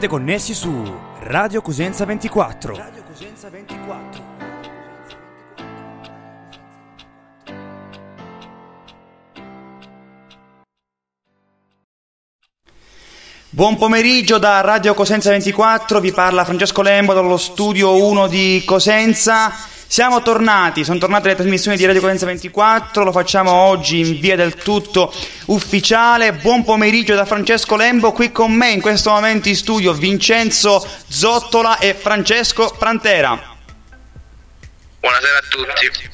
Siete 0.00 0.14
connessi 0.14 0.54
su 0.54 0.82
Radio 1.24 1.60
Cosenza 1.60 2.06
24. 2.06 2.74
Radio 2.74 3.02
Cosenza 3.06 3.50
24. 3.50 3.79
Buon 13.52 13.76
pomeriggio 13.76 14.38
da 14.38 14.60
Radio 14.60 14.94
Cosenza 14.94 15.30
24, 15.30 15.98
vi 15.98 16.12
parla 16.12 16.44
Francesco 16.44 16.82
Lembo 16.82 17.14
dallo 17.14 17.36
studio 17.36 17.96
1 17.96 18.28
di 18.28 18.62
Cosenza. 18.64 19.52
Siamo 19.88 20.22
tornati, 20.22 20.84
sono 20.84 21.00
tornate 21.00 21.26
le 21.26 21.34
trasmissioni 21.34 21.76
di 21.76 21.84
Radio 21.84 22.00
Cosenza 22.00 22.26
24, 22.26 23.02
lo 23.02 23.10
facciamo 23.10 23.50
oggi 23.50 23.98
in 23.98 24.20
via 24.20 24.36
del 24.36 24.54
tutto 24.54 25.12
ufficiale. 25.46 26.32
Buon 26.32 26.62
pomeriggio 26.62 27.16
da 27.16 27.24
Francesco 27.24 27.74
Lembo, 27.74 28.12
qui 28.12 28.30
con 28.30 28.52
me 28.52 28.70
in 28.70 28.80
questo 28.80 29.10
momento 29.10 29.48
in 29.48 29.56
studio 29.56 29.94
Vincenzo 29.94 30.86
Zottola 31.08 31.78
e 31.78 31.94
Francesco 31.94 32.72
Prantera. 32.78 33.56
Buonasera 35.00 35.38
a 35.38 35.42
tutti. 35.48 36.08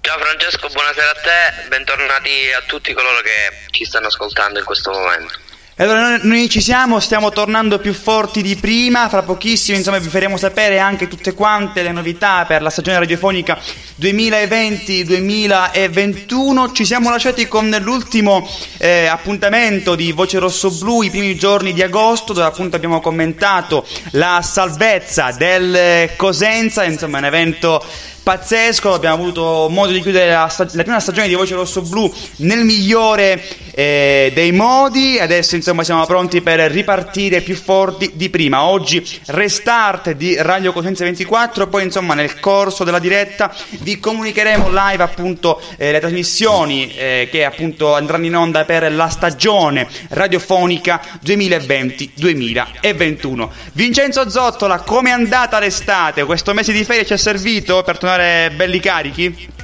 Ciao 0.00 0.18
Francesco, 0.18 0.66
buonasera 0.70 1.10
a 1.10 1.20
te, 1.22 1.68
bentornati 1.68 2.52
a 2.52 2.62
tutti 2.66 2.92
coloro 2.94 3.20
che 3.20 3.68
ci 3.70 3.84
stanno 3.84 4.08
ascoltando 4.08 4.58
in 4.58 4.64
questo 4.64 4.90
momento. 4.90 5.49
E 5.80 5.84
Allora 5.84 6.18
noi, 6.24 6.50
ci 6.50 6.60
siamo, 6.60 7.00
stiamo 7.00 7.30
tornando 7.30 7.78
più 7.78 7.94
forti 7.94 8.42
di 8.42 8.54
prima, 8.56 9.08
fra 9.08 9.22
pochissimo 9.22 9.78
insomma 9.78 9.96
vi 9.96 10.10
faremo 10.10 10.36
sapere 10.36 10.78
anche 10.78 11.08
tutte 11.08 11.32
quante 11.32 11.82
le 11.82 11.90
novità 11.90 12.44
per 12.46 12.60
la 12.60 12.68
stagione 12.68 12.98
radiofonica 12.98 13.58
2020-2021. 13.98 16.74
Ci 16.74 16.84
siamo 16.84 17.08
lasciati 17.08 17.48
con 17.48 17.74
l'ultimo 17.80 18.46
eh, 18.76 19.06
appuntamento 19.06 19.94
di 19.94 20.12
Voce 20.12 20.38
Rosso 20.38 20.70
Blu, 20.70 21.00
i 21.00 21.08
primi 21.08 21.34
giorni 21.34 21.72
di 21.72 21.80
agosto, 21.80 22.34
dove 22.34 22.46
appunto 22.46 22.76
abbiamo 22.76 23.00
commentato 23.00 23.86
la 24.10 24.40
salvezza 24.42 25.30
del 25.30 26.10
Cosenza, 26.14 26.84
insomma 26.84 27.16
un 27.16 27.24
evento 27.24 27.82
pazzesco, 28.22 28.92
abbiamo 28.92 29.16
avuto 29.16 29.68
modo 29.70 29.92
di 29.92 30.00
chiudere 30.00 30.32
la, 30.32 30.48
sta- 30.48 30.66
la 30.72 30.82
prima 30.82 31.00
stagione 31.00 31.28
di 31.28 31.34
Voce 31.34 31.54
Rosso 31.54 31.82
Blu 31.82 32.12
nel 32.36 32.64
migliore 32.64 33.42
eh, 33.72 34.30
dei 34.34 34.52
modi, 34.52 35.18
adesso 35.18 35.56
insomma 35.56 35.84
siamo 35.84 36.04
pronti 36.06 36.42
per 36.42 36.60
ripartire 36.70 37.40
più 37.40 37.56
forti 37.56 38.12
di 38.14 38.28
prima. 38.28 38.64
Oggi 38.64 39.02
restart 39.26 40.12
di 40.12 40.36
Radio 40.38 40.72
Cosenza 40.72 41.04
24, 41.04 41.68
poi 41.68 41.84
insomma 41.84 42.14
nel 42.14 42.40
corso 42.40 42.84
della 42.84 42.98
diretta 42.98 43.54
vi 43.80 43.98
comunicheremo 43.98 44.68
live 44.68 45.02
appunto 45.02 45.60
eh, 45.76 45.92
le 45.92 46.00
trasmissioni 46.00 46.92
eh, 46.94 47.28
che 47.30 47.44
appunto 47.44 47.94
andranno 47.94 48.26
in 48.26 48.36
onda 48.36 48.64
per 48.64 48.92
la 48.92 49.08
stagione 49.08 49.88
radiofonica 50.08 51.00
2020-2021. 51.24 53.48
Vincenzo 53.72 54.28
Zottola, 54.28 54.80
come 54.80 55.10
è 55.10 55.12
andata 55.12 55.58
l'estate? 55.58 56.24
Questo 56.24 56.52
mese 56.52 56.72
di 56.72 56.84
ferie 56.84 57.06
ci 57.06 57.14
è 57.14 57.16
servito 57.16 57.82
per 57.82 57.98
tornare 57.98 58.09
belli 58.56 58.80
carichi? 58.80 59.58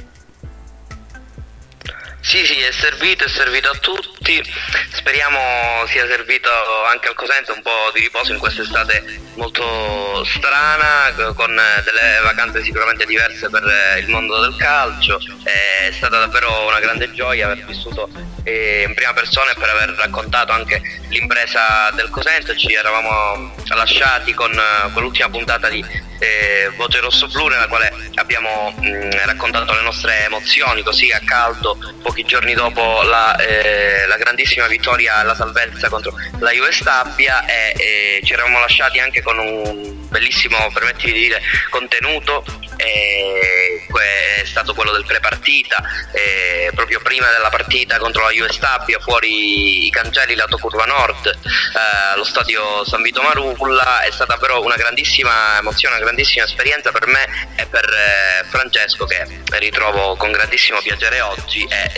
Sì, 2.27 2.45
sì, 2.45 2.59
è 2.59 2.73
servito, 2.73 3.23
è 3.23 3.29
servito 3.29 3.69
a 3.69 3.77
tutti. 3.79 4.43
Speriamo 4.91 5.85
sia 5.87 6.05
servito 6.07 6.49
anche 6.91 7.07
al 7.07 7.13
Cosenza 7.13 7.53
un 7.53 7.61
po' 7.61 7.89
di 7.93 8.01
riposo 8.01 8.33
in 8.33 8.39
quest'estate 8.39 9.21
molto 9.35 10.25
strana, 10.25 11.33
con 11.33 11.55
delle 11.85 12.19
vacanze 12.23 12.63
sicuramente 12.63 13.05
diverse 13.05 13.49
per 13.49 13.63
il 14.01 14.09
mondo 14.09 14.41
del 14.41 14.57
calcio. 14.57 15.21
È 15.41 15.89
stata 15.93 16.19
davvero 16.19 16.67
una 16.67 16.81
grande 16.81 17.09
gioia 17.13 17.45
aver 17.45 17.63
vissuto 17.63 18.09
eh, 18.43 18.83
in 18.85 18.93
prima 18.93 19.13
persona 19.13 19.51
e 19.51 19.55
per 19.57 19.69
aver 19.69 19.91
raccontato 19.91 20.51
anche 20.51 20.81
l'impresa 21.07 21.91
del 21.93 22.09
Cosenza. 22.09 22.53
Ci 22.53 22.73
eravamo 22.73 23.55
lasciati 23.69 24.33
con, 24.33 24.51
con 24.91 25.01
l'ultima 25.01 25.29
puntata 25.29 25.69
di 25.69 25.81
eh, 26.19 26.71
Voce 26.75 26.99
Rosso 26.99 27.27
Blu 27.27 27.47
nella 27.47 27.67
quale 27.67 27.93
abbiamo 28.15 28.73
mh, 28.75 29.25
raccontato 29.25 29.73
le 29.73 29.81
nostre 29.81 30.25
emozioni 30.25 30.81
così 30.81 31.11
a 31.11 31.21
caldo 31.23 31.77
pochi 32.01 32.16
giorni 32.25 32.53
dopo 32.53 33.01
la, 33.03 33.35
eh, 33.35 34.05
la 34.07 34.17
grandissima 34.17 34.67
vittoria 34.67 35.15
alla 35.15 35.35
salvezza 35.35 35.89
contro 35.89 36.13
la 36.39 36.51
Juve 36.51 36.71
Stabia 36.71 37.45
e 37.45 37.73
eh, 37.77 38.21
ci 38.23 38.33
eravamo 38.33 38.59
lasciati 38.59 38.99
anche 38.99 39.21
con 39.21 39.37
un 39.37 40.07
bellissimo, 40.09 40.57
permettimi 40.73 41.13
di 41.13 41.19
dire, 41.19 41.41
contenuto 41.69 42.43
è 42.77 44.45
stato 44.45 44.73
quello 44.73 44.91
del 44.91 45.05
pre-partita 45.05 45.83
eh, 46.11 46.71
proprio 46.75 46.99
prima 47.01 47.29
della 47.31 47.49
partita 47.49 47.97
contro 47.97 48.23
la 48.23 48.29
Juve 48.29 48.51
Stabia 48.51 48.99
fuori 48.99 49.87
i 49.87 49.89
cancelli 49.89 50.35
lato 50.35 50.57
curva 50.57 50.85
nord 50.85 51.25
eh, 51.25 52.13
allo 52.13 52.23
stadio 52.23 52.85
San 52.85 53.01
Vito 53.01 53.21
Marulla 53.21 54.01
è 54.01 54.11
stata 54.11 54.37
però 54.37 54.63
una 54.63 54.75
grandissima 54.75 55.57
emozione 55.57 55.95
una 55.95 56.03
grandissima 56.03 56.45
esperienza 56.45 56.91
per 56.91 57.07
me 57.07 57.25
e 57.55 57.65
per 57.65 57.85
eh, 57.85 58.45
Francesco 58.47 59.05
che 59.05 59.25
ritrovo 59.53 60.15
con 60.15 60.31
grandissimo 60.31 60.79
piacere 60.81 61.21
oggi 61.21 61.65
e, 61.69 61.91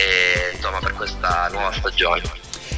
insomma 0.54 0.78
per 0.78 0.94
questa 0.94 1.48
nuova 1.50 1.72
stagione. 1.72 2.22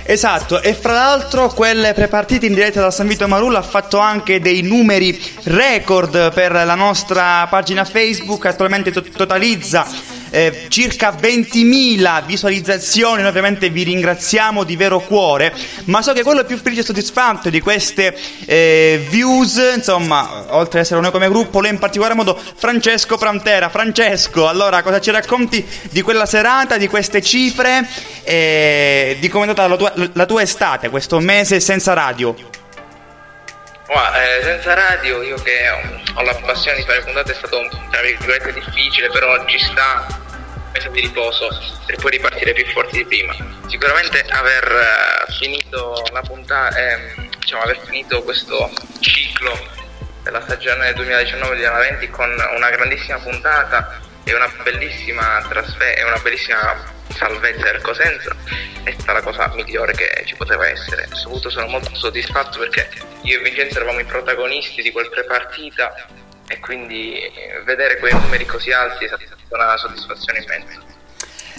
Esatto, 0.04 0.60
e 0.60 0.74
fra 0.74 0.94
l'altro 0.94 1.48
quelle 1.48 1.94
prepartite 1.94 2.46
in 2.46 2.54
diretta 2.54 2.80
da 2.80 2.90
San 2.90 3.06
Vito 3.06 3.28
Marulla 3.28 3.60
ha 3.60 3.62
fatto 3.62 3.98
anche 3.98 4.40
dei 4.40 4.62
numeri 4.62 5.20
record 5.44 6.32
per 6.32 6.50
la 6.52 6.74
nostra 6.74 7.46
pagina 7.48 7.84
Facebook, 7.84 8.46
attualmente 8.46 8.90
to- 8.90 9.02
totalizza 9.02 9.86
eh, 10.32 10.66
circa 10.68 11.10
20.000 11.10 12.24
visualizzazioni, 12.24 13.20
noi 13.20 13.28
ovviamente 13.28 13.68
vi 13.68 13.82
ringraziamo 13.82 14.64
di 14.64 14.76
vero 14.76 15.00
cuore, 15.00 15.54
ma 15.84 16.00
so 16.00 16.14
che 16.14 16.22
quello 16.22 16.42
più 16.44 16.56
felice 16.56 16.80
e 16.80 16.84
soddisfatto 16.84 17.50
di 17.50 17.60
queste 17.60 18.16
eh, 18.46 19.06
views, 19.10 19.60
insomma, 19.76 20.46
oltre 20.54 20.78
ad 20.78 20.84
essere 20.86 21.00
noi 21.00 21.10
come 21.10 21.28
gruppo, 21.28 21.60
lei 21.60 21.70
in 21.70 21.78
particolar 21.78 22.14
modo 22.14 22.40
Francesco 22.56 23.18
Prantera. 23.18 23.68
Francesco, 23.68 24.48
allora 24.48 24.82
cosa 24.82 25.00
ci 25.00 25.10
racconti 25.10 25.64
di 25.90 26.00
quella 26.00 26.24
serata, 26.24 26.78
di 26.78 26.88
queste 26.88 27.20
cifre 27.20 27.86
e 28.24 29.18
di 29.20 29.28
come 29.28 29.44
è 29.44 29.48
andata 29.48 29.68
la 29.68 29.76
tua, 29.76 30.10
la 30.14 30.26
tua 30.26 30.40
estate, 30.40 30.88
questo 30.88 31.20
mese 31.20 31.60
senza 31.60 31.92
radio? 31.92 32.34
Eh, 33.92 34.42
senza 34.42 34.72
radio, 34.72 35.22
io 35.22 35.36
che 35.36 35.68
ho, 36.14 36.22
la 36.22 36.34
passione 36.34 36.78
di 36.78 36.84
fare 36.84 37.02
puntate 37.02 37.32
è 37.32 37.34
stato 37.34 37.60
tra 37.90 38.00
virgolette 38.00 38.52
difficile, 38.54 39.08
però 39.10 39.32
oggi 39.32 39.58
sta 39.58 40.21
mese 40.72 40.90
di 40.90 41.00
riposo 41.00 41.48
per 41.86 41.96
poi 41.96 42.12
ripartire 42.12 42.52
più 42.52 42.66
forti 42.66 42.98
di 42.98 43.04
prima. 43.04 43.34
Sicuramente 43.66 44.24
aver 44.28 44.64
eh, 44.64 45.32
finito 45.32 46.02
la 46.12 46.22
puntata, 46.22 46.76
ehm, 46.76 47.28
diciamo 47.38 47.62
aver 47.62 47.78
finito 47.84 48.22
questo 48.22 48.70
ciclo 49.00 49.52
della 50.22 50.40
stagione 50.42 50.92
2019-2020 50.92 52.10
con 52.10 52.30
una 52.56 52.70
grandissima 52.70 53.18
puntata 53.18 54.00
e 54.24 54.34
una 54.34 54.50
bellissima 54.62 55.44
trasferta 55.48 56.00
e 56.00 56.04
una 56.04 56.18
bellissima 56.18 56.90
salvezza 57.08 57.70
del 57.70 57.80
Cosenza 57.82 58.34
è 58.84 58.92
stata 58.92 59.12
la 59.12 59.22
cosa 59.22 59.52
migliore 59.54 59.92
che 59.92 60.22
ci 60.26 60.34
poteva 60.34 60.68
essere. 60.68 61.08
Soprattutto 61.12 61.50
sono 61.50 61.66
molto 61.66 61.94
soddisfatto 61.94 62.58
perché 62.58 62.88
io 63.22 63.38
e 63.38 63.42
Vincenzo 63.42 63.76
eravamo 63.76 64.00
i 64.00 64.04
protagonisti 64.04 64.82
di 64.82 64.90
quel 64.90 65.08
prepartita 65.08 65.94
e 66.52 66.60
quindi 66.60 67.14
eh, 67.14 67.62
vedere 67.64 67.96
quei 67.96 68.12
numeri 68.12 68.44
così 68.44 68.72
alti 68.72 69.06
è 69.06 69.08
stata 69.08 69.64
una 69.64 69.76
soddisfazione 69.78 70.40
immensa. 70.40 70.82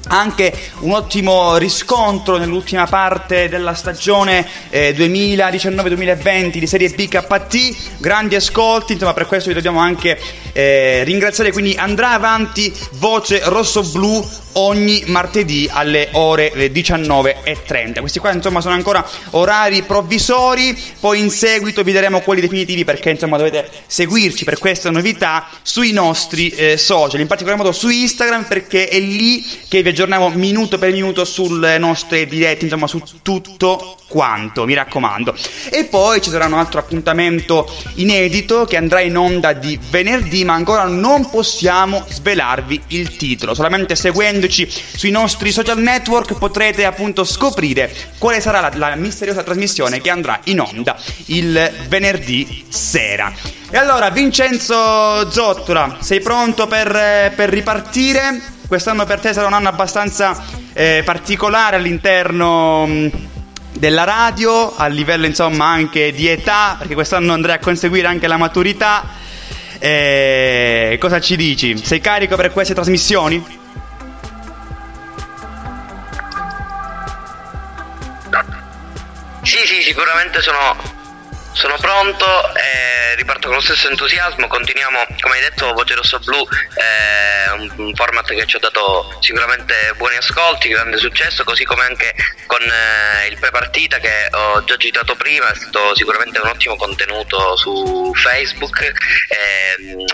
anche 0.08 0.52
un 0.80 0.92
ottimo 0.92 1.56
riscontro 1.56 2.36
nell'ultima 2.36 2.86
parte 2.86 3.48
della 3.48 3.74
stagione 3.74 4.46
eh, 4.70 4.94
2019-2020 4.96 6.58
di 6.58 6.66
Serie 6.66 6.90
BKT, 6.90 7.98
grandi 7.98 8.34
ascolti, 8.34 8.92
insomma 8.92 9.14
per 9.14 9.26
questo 9.26 9.48
vi 9.48 9.54
dobbiamo 9.54 9.80
anche 9.80 10.18
eh, 10.52 11.02
ringraziare, 11.04 11.52
quindi 11.52 11.74
andrà 11.76 12.10
avanti 12.10 12.72
Voce 12.92 13.40
Rosso 13.44 13.82
Blu 13.82 14.24
ogni 14.56 15.02
martedì 15.06 15.68
alle 15.70 16.08
ore 16.12 16.52
19.30. 16.54 18.00
Questi 18.00 18.18
qua 18.18 18.32
insomma 18.32 18.60
sono 18.60 18.74
ancora 18.74 19.06
orari 19.30 19.82
provvisori, 19.82 20.78
poi 21.00 21.20
in 21.20 21.30
seguito 21.30 21.82
vi 21.82 21.92
daremo 21.92 22.20
quelli 22.20 22.40
definitivi 22.40 22.84
perché 22.84 23.10
insomma 23.10 23.36
dovete 23.36 23.68
seguirci 23.86 24.44
per 24.44 24.58
questa 24.58 24.90
novità 24.90 25.46
sui 25.62 25.92
nostri 25.92 26.48
eh, 26.50 26.76
social, 26.76 27.20
in 27.20 27.26
particolar 27.26 27.58
modo 27.58 27.72
su 27.72 27.88
Instagram 27.88 28.44
perché 28.44 28.88
è 28.88 28.98
lì 28.98 29.44
che 29.68 29.82
vi 29.82 29.85
aggiorniamo 29.88 30.30
minuto 30.30 30.78
per 30.78 30.92
minuto 30.92 31.24
sulle 31.24 31.78
nostre 31.78 32.26
dirette, 32.26 32.64
insomma 32.64 32.86
su 32.86 33.02
tutto 33.22 33.96
quanto, 34.08 34.64
mi 34.64 34.74
raccomando. 34.74 35.34
E 35.70 35.84
poi 35.84 36.20
ci 36.20 36.30
sarà 36.30 36.46
un 36.46 36.54
altro 36.54 36.80
appuntamento 36.80 37.70
inedito 37.94 38.64
che 38.64 38.76
andrà 38.76 39.00
in 39.00 39.16
onda 39.16 39.52
di 39.52 39.78
venerdì, 39.90 40.44
ma 40.44 40.54
ancora 40.54 40.84
non 40.84 41.28
possiamo 41.30 42.04
svelarvi 42.08 42.82
il 42.88 43.16
titolo, 43.16 43.54
solamente 43.54 43.94
seguendo 43.94 44.24
seguendoci 44.26 44.68
sui 44.96 45.10
nostri 45.10 45.52
social 45.52 45.78
network 45.78 46.36
potrete 46.38 46.84
appunto 46.84 47.24
scoprire 47.24 47.94
quale 48.18 48.40
sarà 48.40 48.60
la, 48.60 48.70
la 48.74 48.94
misteriosa 48.96 49.42
trasmissione 49.42 50.00
che 50.00 50.10
andrà 50.10 50.40
in 50.44 50.60
onda 50.60 50.96
il 51.26 51.72
venerdì 51.88 52.64
sera. 52.68 53.32
E 53.68 53.76
allora, 53.76 54.10
Vincenzo 54.10 55.30
Zottola, 55.30 55.98
sei 56.00 56.20
pronto 56.20 56.66
per, 56.66 57.32
per 57.34 57.48
ripartire? 57.48 58.54
Quest'anno 58.66 59.04
per 59.04 59.20
te 59.20 59.32
sarà 59.32 59.46
un 59.46 59.52
anno 59.52 59.68
abbastanza 59.68 60.42
eh, 60.72 61.02
particolare 61.04 61.76
all'interno 61.76 62.84
mm, 62.86 63.06
della 63.72 64.04
radio, 64.04 64.74
a 64.76 64.86
livello 64.88 65.26
insomma 65.26 65.66
anche 65.66 66.12
di 66.12 66.26
età, 66.26 66.74
perché 66.78 66.94
quest'anno 66.94 67.32
andrai 67.32 67.56
a 67.56 67.58
conseguire 67.60 68.08
anche 68.08 68.26
la 68.26 68.36
maturità. 68.36 69.04
Eh, 69.78 70.96
cosa 71.00 71.20
ci 71.20 71.36
dici? 71.36 71.76
Sei 71.84 72.00
carico 72.00 72.34
per 72.34 72.50
queste 72.50 72.74
trasmissioni? 72.74 73.64
Sì, 79.42 79.58
sì, 79.64 79.80
sicuramente 79.80 80.42
sono, 80.42 80.76
sono 81.52 81.76
pronto, 81.80 82.26
eh, 82.56 83.05
riparto 83.16 83.48
con 83.48 83.56
lo 83.56 83.62
stesso 83.62 83.88
entusiasmo, 83.88 84.46
continuiamo, 84.46 85.06
come 85.20 85.34
hai 85.34 85.40
detto, 85.40 85.72
Voce 85.72 85.94
Rosso 85.94 86.18
Blu, 86.20 86.46
eh, 86.74 87.50
un, 87.76 87.94
format 87.94 88.26
che 88.28 88.46
ci 88.46 88.56
ha 88.56 88.60
dato 88.60 89.16
sicuramente 89.20 89.94
buoni 89.96 90.16
ascolti, 90.16 90.68
grande 90.68 90.98
successo, 90.98 91.44
così 91.44 91.64
come 91.64 91.84
anche 91.84 92.14
con 92.46 92.62
eh, 92.62 93.26
il 93.28 93.38
pre-partita 93.38 93.98
che 93.98 94.28
ho 94.30 94.62
già 94.64 94.76
citato 94.76 95.16
prima, 95.16 95.50
è 95.50 95.54
stato 95.54 95.94
sicuramente 95.94 96.38
un 96.38 96.48
ottimo 96.48 96.76
contenuto 96.76 97.56
su 97.56 98.12
Facebook, 98.14 98.80
ehm, 98.82 100.04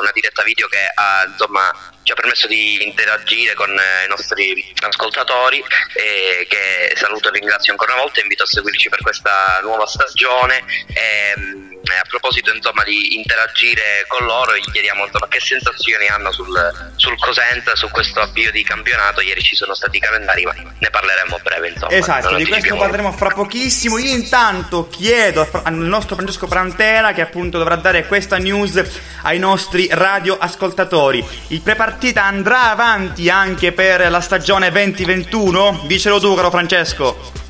una 0.00 0.10
diretta 0.12 0.42
video 0.42 0.66
che 0.68 0.90
ha 0.94 1.24
insomma 1.28 1.72
ci 2.08 2.14
ha 2.14 2.16
permesso 2.16 2.46
di 2.46 2.82
interagire 2.86 3.52
con 3.52 3.68
eh, 3.68 4.06
i 4.06 4.08
nostri 4.08 4.72
ascoltatori 4.80 5.62
e 5.92 6.46
che 6.48 6.94
saluto 6.96 7.28
e 7.28 7.32
ringrazio 7.32 7.72
ancora 7.72 7.92
una 7.92 8.02
volta, 8.02 8.22
invito 8.22 8.44
a 8.44 8.46
seguirci 8.46 8.88
per 8.88 9.02
questa 9.02 9.60
nuova 9.62 9.86
stagione. 9.86 10.64
E, 10.94 11.34
ehm, 11.36 11.77
a 11.96 12.04
proposito 12.08 12.52
insomma, 12.54 12.84
di 12.84 13.16
interagire 13.16 14.04
con 14.06 14.26
loro, 14.26 14.56
gli 14.56 14.70
chiediamo 14.70 15.04
insomma, 15.04 15.28
che 15.28 15.40
sensazioni 15.40 16.06
hanno 16.06 16.32
sul, 16.32 16.54
sul 16.96 17.18
Cosenza, 17.18 17.74
su 17.74 17.88
questo 17.90 18.20
avvio 18.20 18.50
di 18.50 18.62
campionato. 18.62 19.20
Ieri 19.20 19.42
ci 19.42 19.56
sono 19.56 19.74
stati 19.74 19.96
i 19.96 20.00
calendari, 20.00 20.44
ma 20.44 20.54
ne 20.54 20.90
parleremo 20.90 21.36
a 21.36 21.38
breve. 21.38 21.68
Insomma, 21.68 21.92
esatto, 21.92 22.34
di 22.36 22.46
questo 22.46 22.76
parleremo 22.76 23.12
fra 23.12 23.30
pochissimo. 23.30 23.98
Io 23.98 24.12
intanto 24.12 24.88
chiedo 24.88 25.48
al 25.64 25.74
nostro 25.74 26.14
Francesco 26.14 26.46
Prantera, 26.46 27.12
che 27.12 27.22
appunto 27.22 27.58
dovrà 27.58 27.76
dare 27.76 28.06
questa 28.06 28.38
news 28.38 28.82
ai 29.22 29.38
nostri 29.38 29.88
radioascoltatori. 29.90 31.24
Il 31.48 31.60
prepartita 31.62 32.24
andrà 32.24 32.70
avanti 32.70 33.30
anche 33.30 33.72
per 33.72 34.10
la 34.10 34.20
stagione 34.20 34.70
2021? 34.70 35.84
Dicelo 35.86 36.20
tu, 36.20 36.34
caro 36.34 36.50
Francesco 36.50 37.46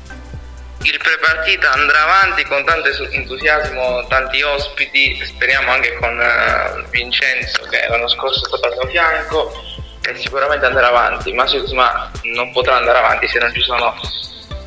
il 0.81 0.97
prepartita 0.97 1.71
andrà 1.71 2.03
avanti 2.03 2.43
con 2.43 2.63
tanto 2.63 2.89
entusiasmo, 3.11 4.05
tanti 4.07 4.41
ospiti, 4.41 5.19
speriamo 5.25 5.71
anche 5.71 5.97
con 5.97 6.17
uh, 6.17 6.89
Vincenzo 6.89 7.63
che 7.63 7.85
l'anno 7.89 8.07
scorso 8.07 8.45
è 8.45 8.47
stato 8.47 8.65
al 8.65 8.77
mio 8.77 8.87
fianco 8.87 9.51
e 10.01 10.15
sicuramente 10.15 10.65
andrà 10.65 10.87
avanti, 10.87 11.33
ma, 11.33 11.45
ma, 11.73 12.11
non 12.23 12.51
potrà 12.51 12.77
andare 12.77 12.97
avanti 12.97 13.27
se 13.27 13.39
non 13.39 13.53
ci 13.53 13.61
sono 13.61 13.93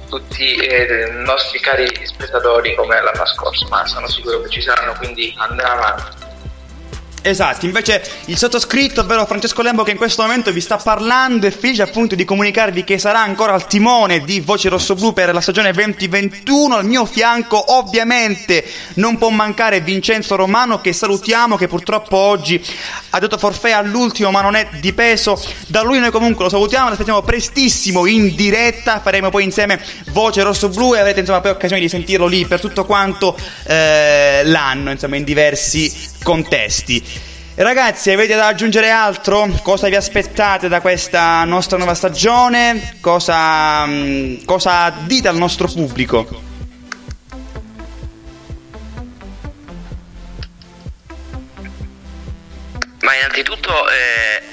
tutti 0.08 0.56
eh, 0.56 1.08
i 1.08 1.24
nostri 1.24 1.58
cari 1.60 1.88
spettatori 2.04 2.74
come 2.74 3.00
l'anno 3.00 3.26
scorso, 3.26 3.66
ma 3.68 3.86
sono 3.86 4.06
sicuro 4.08 4.42
che 4.42 4.50
ci 4.50 4.60
saranno, 4.60 4.94
quindi 4.98 5.34
andrà 5.38 5.72
avanti. 5.72 6.21
Esatto, 7.24 7.66
invece 7.66 8.02
il 8.24 8.36
sottoscritto, 8.36 9.02
ovvero 9.02 9.24
Francesco 9.26 9.62
Lembo, 9.62 9.84
che 9.84 9.92
in 9.92 9.96
questo 9.96 10.22
momento 10.22 10.50
vi 10.50 10.60
sta 10.60 10.76
parlando, 10.76 11.46
è 11.46 11.52
felice 11.52 11.82
appunto 11.82 12.16
di 12.16 12.24
comunicarvi 12.24 12.82
che 12.82 12.98
sarà 12.98 13.20
ancora 13.20 13.52
al 13.52 13.68
timone 13.68 14.24
di 14.24 14.40
Voce 14.40 14.68
Rosso 14.68 14.96
Blu 14.96 15.12
per 15.12 15.32
la 15.32 15.40
stagione 15.40 15.70
2021. 15.70 16.74
Al 16.74 16.84
mio 16.84 17.04
fianco, 17.06 17.76
ovviamente, 17.78 18.64
non 18.94 19.18
può 19.18 19.28
mancare 19.30 19.80
Vincenzo 19.80 20.34
Romano, 20.34 20.80
che 20.80 20.92
salutiamo, 20.92 21.56
che 21.56 21.68
purtroppo 21.68 22.16
oggi 22.16 22.60
ha 23.10 23.18
dato 23.20 23.38
forfè 23.38 23.70
all'ultimo, 23.70 24.32
ma 24.32 24.40
non 24.40 24.56
è 24.56 24.66
di 24.80 24.92
peso. 24.92 25.40
Da 25.68 25.82
lui 25.82 26.00
noi 26.00 26.10
comunque 26.10 26.42
lo 26.42 26.50
salutiamo, 26.50 26.86
lo 26.86 26.92
aspettiamo 26.92 27.22
prestissimo 27.22 28.04
in 28.06 28.34
diretta. 28.34 28.98
Faremo 29.00 29.30
poi 29.30 29.44
insieme 29.44 29.80
Voce 30.10 30.42
Rosso 30.42 30.68
Blu 30.68 30.96
e 30.96 30.98
avrete 30.98 31.20
insomma 31.20 31.40
poi 31.40 31.52
occasione 31.52 31.80
di 31.80 31.88
sentirlo 31.88 32.26
lì 32.26 32.46
per 32.46 32.58
tutto 32.58 32.84
quanto 32.84 33.38
eh, 33.62 34.42
l'anno, 34.44 34.90
insomma, 34.90 35.14
in 35.14 35.24
diversi 35.24 36.11
contesti. 36.22 37.30
Ragazzi, 37.54 38.10
avete 38.10 38.34
da 38.34 38.46
aggiungere 38.46 38.88
altro? 38.88 39.46
Cosa 39.62 39.88
vi 39.88 39.94
aspettate 39.94 40.68
da 40.68 40.80
questa 40.80 41.44
nostra 41.44 41.76
nuova 41.76 41.94
stagione? 41.94 42.96
Cosa, 43.00 43.84
mm, 43.84 44.44
cosa 44.44 44.90
dite 45.04 45.28
al 45.28 45.36
nostro 45.36 45.68
pubblico? 45.68 46.26
Ma 53.00 53.14
innanzitutto 53.16 53.70
eh, 53.90 54.51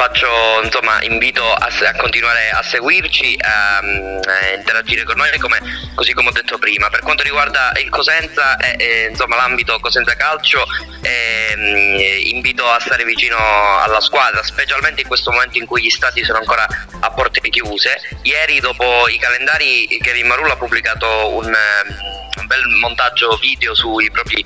faccio, 0.00 0.62
insomma, 0.62 1.02
invito 1.02 1.44
a, 1.44 1.66
a, 1.66 1.96
continuare 1.96 2.48
a 2.48 2.62
seguirci, 2.62 3.36
a, 3.38 3.76
a 3.76 4.54
interagire 4.56 5.04
con 5.04 5.18
noi 5.18 5.28
come, 5.38 5.60
così 5.94 6.14
come 6.14 6.30
ho 6.30 6.32
detto 6.32 6.56
prima. 6.56 6.88
Per 6.88 7.00
quanto 7.00 7.22
riguarda 7.22 7.72
il 7.76 7.90
Cosenza 7.90 8.56
e, 8.56 8.76
e 8.78 9.08
insomma, 9.10 9.36
l'ambito 9.36 9.78
Cosenza 9.78 10.16
Calcio, 10.16 10.64
eh, 11.02 12.22
invito 12.32 12.66
a 12.66 12.80
stare 12.80 13.04
vicino 13.04 13.36
alla 13.36 14.00
squadra, 14.00 14.42
specialmente 14.42 15.02
in 15.02 15.06
questo 15.06 15.32
momento 15.32 15.58
in 15.58 15.66
cui 15.66 15.82
gli 15.82 15.90
stati 15.90 16.24
sono 16.24 16.38
ancora 16.38 16.66
a 17.00 17.10
porte 17.10 17.40
chiuse. 17.50 18.00
Ieri 18.22 18.58
dopo 18.58 19.06
i 19.06 19.18
calendari 19.18 19.86
Kevin 20.00 20.28
Marulla 20.28 20.54
ha 20.54 20.56
pubblicato 20.56 21.28
un 21.34 21.54
un 22.40 22.46
bel 22.46 22.64
montaggio 22.80 23.36
video 23.36 23.74
sui 23.74 24.10
propri 24.10 24.42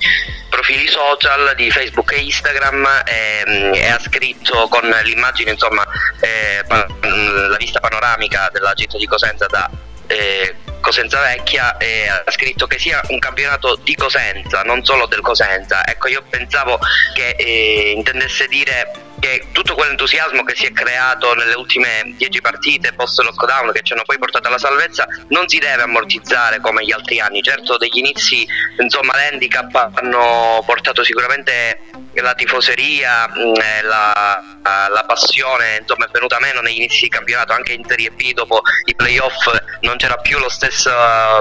profili 0.65 0.87
social 0.87 1.53
di 1.55 1.69
Facebook 1.69 2.11
e 2.13 2.21
Instagram 2.21 3.03
e, 3.05 3.43
ehm, 3.45 3.73
e 3.75 3.87
ha 3.87 3.99
scritto 3.99 4.67
con 4.67 4.81
l'immagine 5.03 5.51
insomma 5.51 5.85
eh, 6.19 6.63
la 6.67 7.57
vista 7.57 7.79
panoramica 7.79 8.49
della 8.51 8.73
città 8.73 8.97
di 8.97 9.05
Cosenza 9.05 9.45
da 9.45 9.69
eh, 10.07 10.55
Cosenza 10.81 11.21
Vecchia 11.21 11.77
e 11.77 12.07
ha 12.07 12.31
scritto 12.31 12.65
che 12.65 12.79
sia 12.79 12.99
un 13.09 13.19
campionato 13.19 13.75
di 13.83 13.95
Cosenza, 13.95 14.61
non 14.61 14.83
solo 14.83 15.05
del 15.07 15.21
Cosenza. 15.21 15.85
Ecco, 15.85 16.07
io 16.07 16.23
pensavo 16.27 16.79
che 17.13 17.35
eh, 17.37 17.93
intendesse 17.95 18.47
dire 18.47 18.91
che 19.25 19.47
tutto 19.51 19.73
quell'entusiasmo 19.73 20.43
che 20.43 20.53
si 20.55 20.65
è 20.67 20.71
creato 20.71 21.33
nelle 21.33 21.55
ultime 21.55 22.13
dieci 22.15 22.41
partite 22.41 22.93
post 22.93 23.19
lockdown 23.21 23.71
che 23.71 23.81
ci 23.81 23.93
hanno 23.93 24.03
poi 24.03 24.19
portato 24.19 24.47
alla 24.47 24.59
salvezza 24.59 25.07
non 25.29 25.47
si 25.47 25.57
deve 25.57 25.81
ammortizzare 25.81 26.59
come 26.59 26.85
gli 26.85 26.91
altri 26.91 27.19
anni. 27.19 27.41
Certo 27.41 27.77
degli 27.77 27.97
inizi, 27.97 28.47
insomma, 28.77 29.15
l'handicap 29.15 29.91
hanno 29.95 30.61
portato 30.63 31.03
sicuramente 31.03 31.79
la 32.13 32.35
tifoseria, 32.35 33.27
mm, 33.27 33.53
la, 33.83 34.41
la, 34.61 35.03
passione 35.05 35.77
insomma, 35.81 36.05
è 36.05 36.09
venuta 36.11 36.37
meno 36.39 36.61
negli 36.61 36.77
inizi 36.77 37.01
di 37.01 37.09
campionato 37.09 37.51
anche 37.53 37.73
in 37.73 37.83
Serie 37.85 38.11
B 38.11 38.31
dopo 38.31 38.61
i 38.85 38.95
playoff 38.95 39.49
non 39.81 39.97
c'era 39.97 40.15
più 40.17 40.37
lo 40.39 40.49
stesso, 40.49 40.91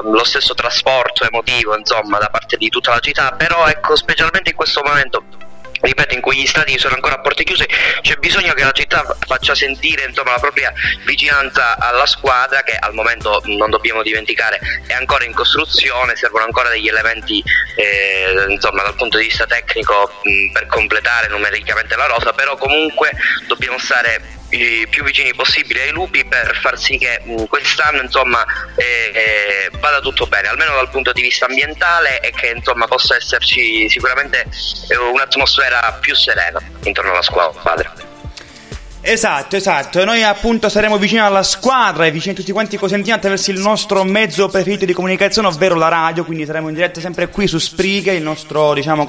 lo 0.03 0.25
stesso 0.25 0.55
trasporto 0.55 1.25
emotivo 1.25 1.77
insomma, 1.77 2.19
da 2.19 2.29
parte 2.29 2.57
di 2.57 2.69
tutta 2.71 2.91
la 2.91 2.99
città 2.99 3.33
però 3.33 3.67
ecco 3.67 3.95
specialmente 3.95 4.51
in 4.51 4.57
questo 4.57 4.83
momento 4.83 5.25
ripeto 5.85 6.15
in 6.15 6.21
cui 6.21 6.37
gli 6.37 6.47
stati 6.47 6.79
sono 6.79 6.95
ancora 6.95 7.17
a 7.17 7.21
porte 7.21 7.45
chiuse 7.45 7.69
c'è 8.01 8.17
bisogno 8.17 8.53
che 8.55 8.65
la 8.65 8.73
città 8.73 9.17
faccia 9.27 9.55
sentire 9.55 10.05
insomma, 10.05 10.33
la 10.33 10.41
propria 10.41 10.73
vicinanza 11.05 11.79
alla 11.79 12.07
squadra 12.07 12.63
che 12.63 12.77
al 12.77 12.95
momento 12.95 13.43
non 13.47 13.71
dobbiamo 13.71 14.03
dimenticare 14.03 14.59
è 14.87 14.95
ancora 14.95 15.25
in 15.25 15.35
costruzione 15.35 16.17
servono 16.17 16.45
ancora 16.45 16.71
degli 16.71 16.89
elementi 16.89 17.43
eh, 17.77 18.47
insomma, 18.49 18.83
dal 18.83 18.95
punto 18.95 19.19
di 19.19 19.25
vista 19.25 19.47
tecnico 19.47 20.11
mh, 20.23 20.53
per 20.53 20.67
completare 20.67 21.29
numericamente 21.29 21.97
la 21.97 22.07
rosa 22.07 22.33
però 22.33 22.57
comunque 22.57 23.13
dobbiamo 23.47 23.79
stare 23.79 24.34
più 24.91 25.05
vicini 25.05 25.35
possibile 25.35 25.83
ai 25.83 25.91
lupi 25.91 26.25
per 26.25 26.59
far 26.61 26.79
sì 26.79 26.99
che 26.99 27.21
quest'anno 27.49 28.03
insomma 28.03 28.45
eh, 28.77 29.13
eh, 29.15 29.71
vada 29.79 30.01
tutto 30.01 30.27
bene 30.27 30.49
almeno 30.49 30.75
dal 30.75 30.91
punto 30.91 31.13
di 31.13 31.23
vista 31.23 31.47
ambientale 31.47 32.21
e 32.21 32.31
che 32.31 32.53
insomma 32.55 32.87
possa 32.87 33.17
esserci 33.17 33.89
sicuramente 33.89 34.47
eh, 34.89 34.97
un'atmosfera 34.97 35.99
più 36.01 36.15
serena 36.15 36.61
intorno 36.83 37.11
alla 37.11 37.23
squadra 37.23 38.14
Esatto, 39.07 39.57
esatto. 39.57 40.03
Noi 40.03 40.23
appunto 40.23 40.71
saremo 40.71 40.97
vicini 40.97 41.21
alla 41.21 41.43
squadra 41.43 42.07
e 42.07 42.11
vicini 42.11 42.33
a 42.33 42.37
tutti 42.39 42.53
quanti 42.53 42.79
cosentini 42.79 43.15
attraverso 43.15 43.51
il 43.51 43.61
nostro 43.61 44.03
mezzo 44.03 44.49
preferito 44.49 44.87
di 44.87 44.95
comunicazione, 44.95 45.47
ovvero 45.47 45.75
la 45.75 45.89
radio, 45.89 46.25
quindi 46.25 46.47
saremo 46.47 46.69
in 46.69 46.75
diretta 46.75 47.01
sempre 47.01 47.29
qui 47.29 47.47
su 47.47 47.59
nostro, 48.23 48.73
diciamo, 48.73 49.05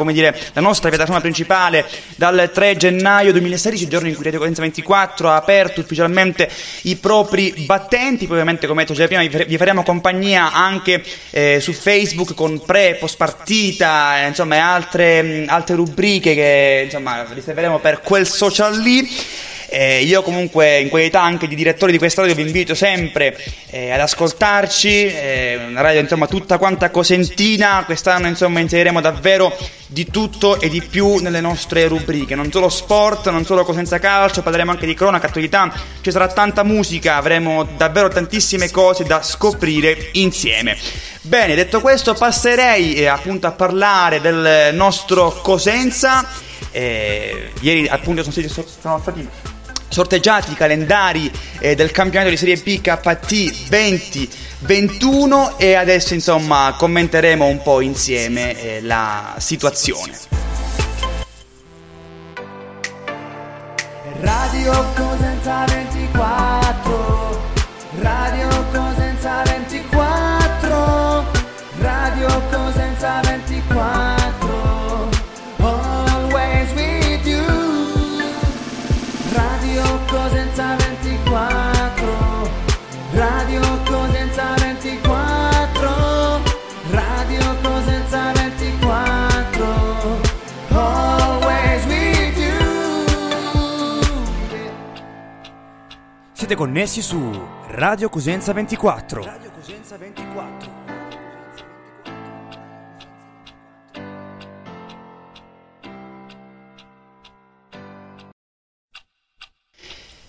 la 0.51 0.59
nostra 0.59 0.89
piattaforma 0.89 1.21
principale 1.21 1.85
dal 2.17 2.51
3 2.53 2.75
gennaio 2.75 3.31
2016, 3.31 3.87
giorno 3.87 4.09
in 4.09 4.15
cui 4.15 4.25
Radio 4.25 4.39
Cosenza 4.39 4.59
24 4.63 5.29
ha 5.29 5.37
aperto 5.37 5.79
ufficialmente 5.79 6.49
i 6.81 6.97
propri 6.97 7.53
battenti, 7.65 8.25
poi 8.25 8.33
ovviamente 8.33 8.67
come 8.67 8.81
detto 8.81 8.93
già 8.93 9.07
prima 9.07 9.23
vi 9.23 9.57
faremo 9.57 9.81
compagnia 9.83 10.51
anche 10.51 11.01
eh, 11.29 11.61
su 11.61 11.71
Facebook 11.71 12.33
con 12.33 12.61
pre, 12.65 12.97
post 12.99 13.15
partita, 13.15 14.23
eh, 14.23 14.27
insomma, 14.27 14.55
e 14.55 14.59
altre, 14.59 15.45
altre 15.47 15.75
rubriche 15.75 16.35
che 16.35 16.81
insomma 16.83 17.25
riserveremo 17.33 17.79
per 17.79 18.01
quel 18.01 18.27
social 18.27 18.77
lì. 18.77 19.53
Eh, 19.67 20.03
io 20.03 20.21
comunque 20.21 20.79
in 20.79 20.89
qualità 20.89 21.21
anche 21.21 21.47
di 21.47 21.55
direttore 21.55 21.91
di 21.91 21.97
questa 21.97 22.21
radio 22.21 22.35
vi 22.35 22.43
invito 22.43 22.75
sempre 22.75 23.37
eh, 23.69 23.91
ad 23.91 23.99
ascoltarci, 23.99 25.05
eh, 25.05 25.59
una 25.67 25.81
radio 25.81 26.01
insomma 26.01 26.27
tutta 26.27 26.57
quanta 26.57 26.89
cosentina, 26.89 27.83
quest'anno 27.85 28.27
insomma 28.27 28.59
inseriremo 28.59 29.01
davvero 29.01 29.55
di 29.87 30.05
tutto 30.05 30.59
e 30.59 30.69
di 30.69 30.81
più 30.81 31.17
nelle 31.17 31.41
nostre 31.41 31.87
rubriche, 31.87 32.35
non 32.35 32.51
solo 32.51 32.69
sport, 32.69 33.29
non 33.29 33.45
solo 33.45 33.63
Cosenza 33.63 33.99
Calcio, 33.99 34.41
parleremo 34.41 34.71
anche 34.71 34.85
di 34.85 34.93
cronaca, 34.93 35.27
attualità, 35.27 35.71
ci 36.01 36.11
sarà 36.11 36.27
tanta 36.27 36.63
musica, 36.63 37.15
avremo 37.15 37.63
davvero 37.77 38.07
tantissime 38.07 38.71
cose 38.71 39.03
da 39.03 39.21
scoprire 39.21 40.09
insieme. 40.13 40.77
Bene, 41.21 41.55
detto 41.55 41.81
questo 41.81 42.13
passerei 42.13 42.95
eh, 42.95 43.07
appunto 43.07 43.47
a 43.47 43.51
parlare 43.51 44.21
del 44.21 44.73
nostro 44.75 45.31
Cosenza. 45.41 46.27
Eh, 46.71 47.51
ieri 47.61 47.87
appunto 47.87 48.21
sono 48.21 48.33
stati, 48.33 48.49
sono 48.81 48.99
stati 48.99 49.27
sorteggiati 49.87 50.51
i 50.51 50.55
calendari 50.55 51.31
eh, 51.59 51.75
del 51.75 51.91
campionato 51.91 52.29
di 52.29 52.37
Serie 52.37 52.57
B 52.57 52.81
KT 52.81 53.69
2021 53.69 55.57
e 55.57 55.75
adesso 55.75 56.13
insomma 56.13 56.75
commenteremo 56.77 57.45
un 57.45 57.61
po' 57.61 57.81
insieme 57.81 58.59
eh, 58.61 58.81
la 58.81 59.35
situazione. 59.37 60.13
Radio 64.21 64.85
Cosenza 64.95 65.65
24 65.65 67.41
Radio 67.99 68.65
Cosenza 68.71 69.41
24 69.43 71.25
Radio 71.79 72.41
Cosenza 72.49 73.19
24 73.21 74.14
Siete 96.45 96.61
connessi 96.61 97.01
su 97.01 97.41
Radio 97.69 98.07
Cosenza 98.07 98.53
24. 98.53 99.44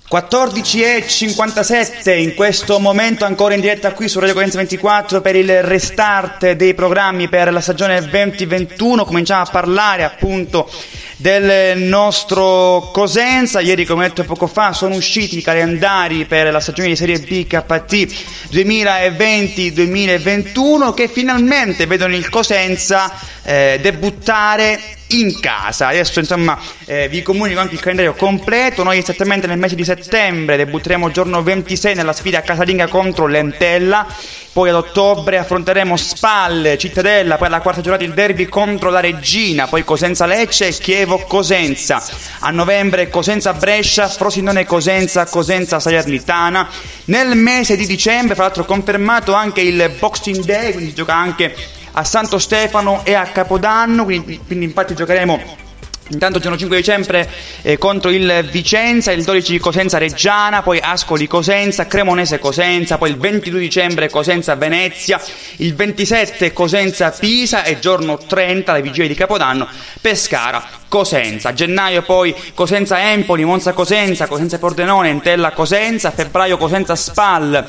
14 0.09 0.83
e 0.83 1.05
57 1.09 2.15
in 2.15 2.35
questo 2.35 2.79
momento 2.79 3.25
ancora 3.25 3.55
in 3.55 3.61
diretta 3.61 3.93
qui 3.93 4.09
su 4.09 4.21
Radio 4.21 4.35
Cosenza 4.35 4.59
24 4.59 5.21
per 5.21 5.35
il 5.35 5.65
restart 5.65 6.53
dei 6.53 6.75
programmi 6.75 7.29
per 7.29 7.53
la 7.53 7.61
stagione 7.61 8.01
2021 8.01 9.05
cominciamo 9.05 9.43
a 9.43 9.49
parlare 9.51 10.05
appunto 10.05 10.71
del 11.17 11.79
nostro 11.79 12.91
Cosenza. 12.93 13.61
Ieri, 13.61 13.85
come 13.85 14.07
detto 14.07 14.23
poco 14.25 14.47
fa, 14.47 14.73
sono 14.73 14.95
usciti 14.95 15.39
i 15.39 15.43
calendari 15.43 16.25
per 16.27 16.53
la 16.53 16.61
stagione 16.61 16.87
di 16.89 16.97
Serie 16.97 17.19
B 17.19 17.47
KT 17.47 18.53
2020-2021 18.53 20.95
che 20.95 21.09
finalmente 21.09 21.87
vedono 21.87 22.15
il 22.15 22.29
Cosenza 22.29 23.11
eh, 23.43 23.79
debuttare 23.81 24.96
in 25.09 25.39
casa. 25.41 25.89
Adesso 25.89 26.19
insomma 26.19 26.59
eh, 26.87 27.09
vi 27.09 27.23
comunico 27.23 27.61
anche 27.61 27.75
il 27.75 27.81
calendario 27.81 28.15
completo. 28.15 28.83
Noi 28.83 28.99
esattamente 28.99 29.47
nel 29.47 29.59
mese 29.59 29.75
di 29.75 29.85
settembre 29.85 30.57
debutteremo 30.57 31.11
giorno 31.11 31.43
26 31.43 31.95
nella 31.95 32.13
sfida 32.13 32.41
casalinga 32.41 32.89
contro 32.89 33.27
l'Entella. 33.27 34.07
Poi 34.53 34.71
ad 34.71 34.77
ottobre 34.77 35.37
affronteremo 35.37 35.99
Spal, 35.99 36.77
Cittadella, 36.79 37.37
poi 37.37 37.49
alla 37.49 37.61
quarta 37.61 37.83
giornata 37.83 38.05
il 38.05 38.15
derby 38.15 38.47
contro 38.47 38.89
la 38.89 39.01
Regina, 39.01 39.67
poi 39.67 39.85
Cosenza 39.85 40.25
Lecce 40.25 40.69
e 40.69 40.73
Chievo 40.73 41.19
Cosenza. 41.19 42.03
A 42.39 42.51
novembre 42.51 43.11
Cosenza 43.11 43.53
Brescia, 43.53 44.09
Frosinone 44.09 44.65
Cosenza, 44.65 45.27
Cosenza 45.27 45.79
Salernitana. 45.79 46.71
Nel 47.05 47.37
mese 47.37 47.77
di 47.77 47.87
dicembre, 47.87 48.35
fra 48.35 48.45
l'altro 48.45 48.65
confermato 48.65 49.35
anche 49.35 49.61
il 49.61 49.95
Boxing 49.99 50.43
Day, 50.45 50.73
quindi 50.73 50.89
si 50.89 50.97
gioca 50.97 51.15
anche 51.15 51.55
a 51.99 52.05
Santo 52.05 52.39
Stefano 52.39 53.01
e 53.05 53.15
a 53.15 53.25
Capodanno, 53.25 54.05
quindi, 54.05 54.39
quindi 54.47 54.67
infatti 54.67 54.95
giocheremo 54.95 55.65
Intanto 56.09 56.37
il 56.37 56.43
giorno 56.43 56.57
5 56.57 56.77
dicembre 56.77 57.29
eh, 57.63 57.79
contro 57.79 58.11
il 58.11 58.47
Vicenza, 58.49 59.11
il 59.11 59.25
12 59.25 59.59
Cosenza 59.59 59.99
Reggiana, 59.99 60.63
poi 60.63 60.79
Ascoli 60.81 61.27
Cosenza, 61.27 61.89
Cremonese 61.89 62.39
Cosenza, 62.39 62.97
poi 62.97 63.11
il 63.11 63.17
22 63.17 63.59
dicembre 63.59 64.09
Cosenza 64.09 64.55
Venezia, 64.55 65.21
il 65.57 65.75
27 65.75 66.53
Cosenza 66.53 67.11
Pisa 67.11 67.65
e 67.65 67.81
giorno 67.81 68.19
30, 68.19 68.73
la 68.73 68.81
vigilia 68.81 69.09
di 69.09 69.15
Capodanno, 69.15 69.67
Pescara 70.01 70.63
Cosenza. 70.87 71.53
Gennaio 71.53 72.03
poi 72.03 72.33
Cosenza 72.55 73.11
Empoli, 73.11 73.45
Monza 73.45 73.73
Cosenza, 73.73 74.29
Cosenza 74.29 74.61
Pordenone, 74.61 75.09
Entella 75.09 75.51
Cosenza, 75.51 76.13
febbraio 76.13 76.57
Cosenza 76.57 76.95
Spal 76.95 77.67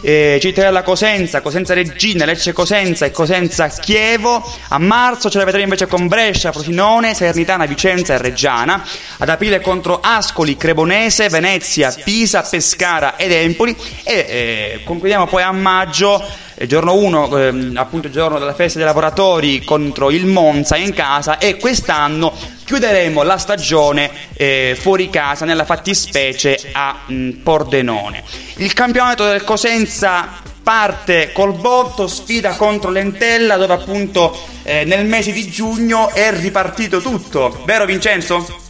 eh, 0.00 0.38
Cittadella 0.40 0.82
Cosenza, 0.82 1.40
Cosenza 1.40 1.74
Regina, 1.74 2.24
Lecce 2.24 2.52
Cosenza 2.52 3.04
e 3.06 3.10
Cosenza 3.10 3.68
Chievo. 3.68 4.42
A 4.68 4.78
marzo 4.78 5.30
ce 5.30 5.38
la 5.38 5.44
vedremo 5.44 5.64
invece 5.64 5.86
con 5.86 6.06
Brescia, 6.06 6.52
Frosinone, 6.52 7.14
Salernitana, 7.14 7.66
Vicenza 7.66 8.14
e 8.14 8.18
Reggiana. 8.18 8.84
Ad 9.18 9.28
aprile 9.28 9.60
contro 9.60 10.00
Ascoli, 10.00 10.56
Cremonese, 10.56 11.28
Venezia, 11.28 11.94
Pisa, 12.04 12.42
Pescara 12.42 13.16
ed 13.16 13.32
Empoli. 13.32 13.76
E 14.04 14.14
eh, 14.14 14.80
concludiamo 14.84 15.26
poi 15.26 15.42
a 15.42 15.52
maggio 15.52 16.46
giorno 16.66 16.94
1, 16.94 17.38
ehm, 17.38 17.76
appunto 17.76 18.10
giorno 18.10 18.38
della 18.38 18.54
festa 18.54 18.78
dei 18.78 18.86
lavoratori 18.86 19.62
contro 19.64 20.10
il 20.10 20.26
Monza 20.26 20.76
in 20.76 20.92
casa 20.92 21.38
e 21.38 21.56
quest'anno 21.56 22.32
chiuderemo 22.64 23.22
la 23.22 23.38
stagione 23.38 24.10
eh, 24.34 24.76
fuori 24.78 25.08
casa 25.08 25.44
nella 25.44 25.64
fattispecie 25.64 26.58
a 26.72 27.02
mh, 27.06 27.30
Pordenone. 27.42 28.24
Il 28.56 28.72
campionato 28.72 29.24
del 29.24 29.44
Cosenza 29.44 30.40
parte 30.62 31.32
col 31.32 31.54
botto, 31.54 32.06
sfida 32.06 32.56
contro 32.56 32.90
l'Entella 32.90 33.56
dove 33.56 33.72
appunto 33.72 34.36
eh, 34.64 34.84
nel 34.84 35.06
mese 35.06 35.32
di 35.32 35.48
giugno 35.48 36.10
è 36.10 36.30
ripartito 36.32 37.00
tutto, 37.00 37.62
vero 37.64 37.86
Vincenzo? 37.86 38.66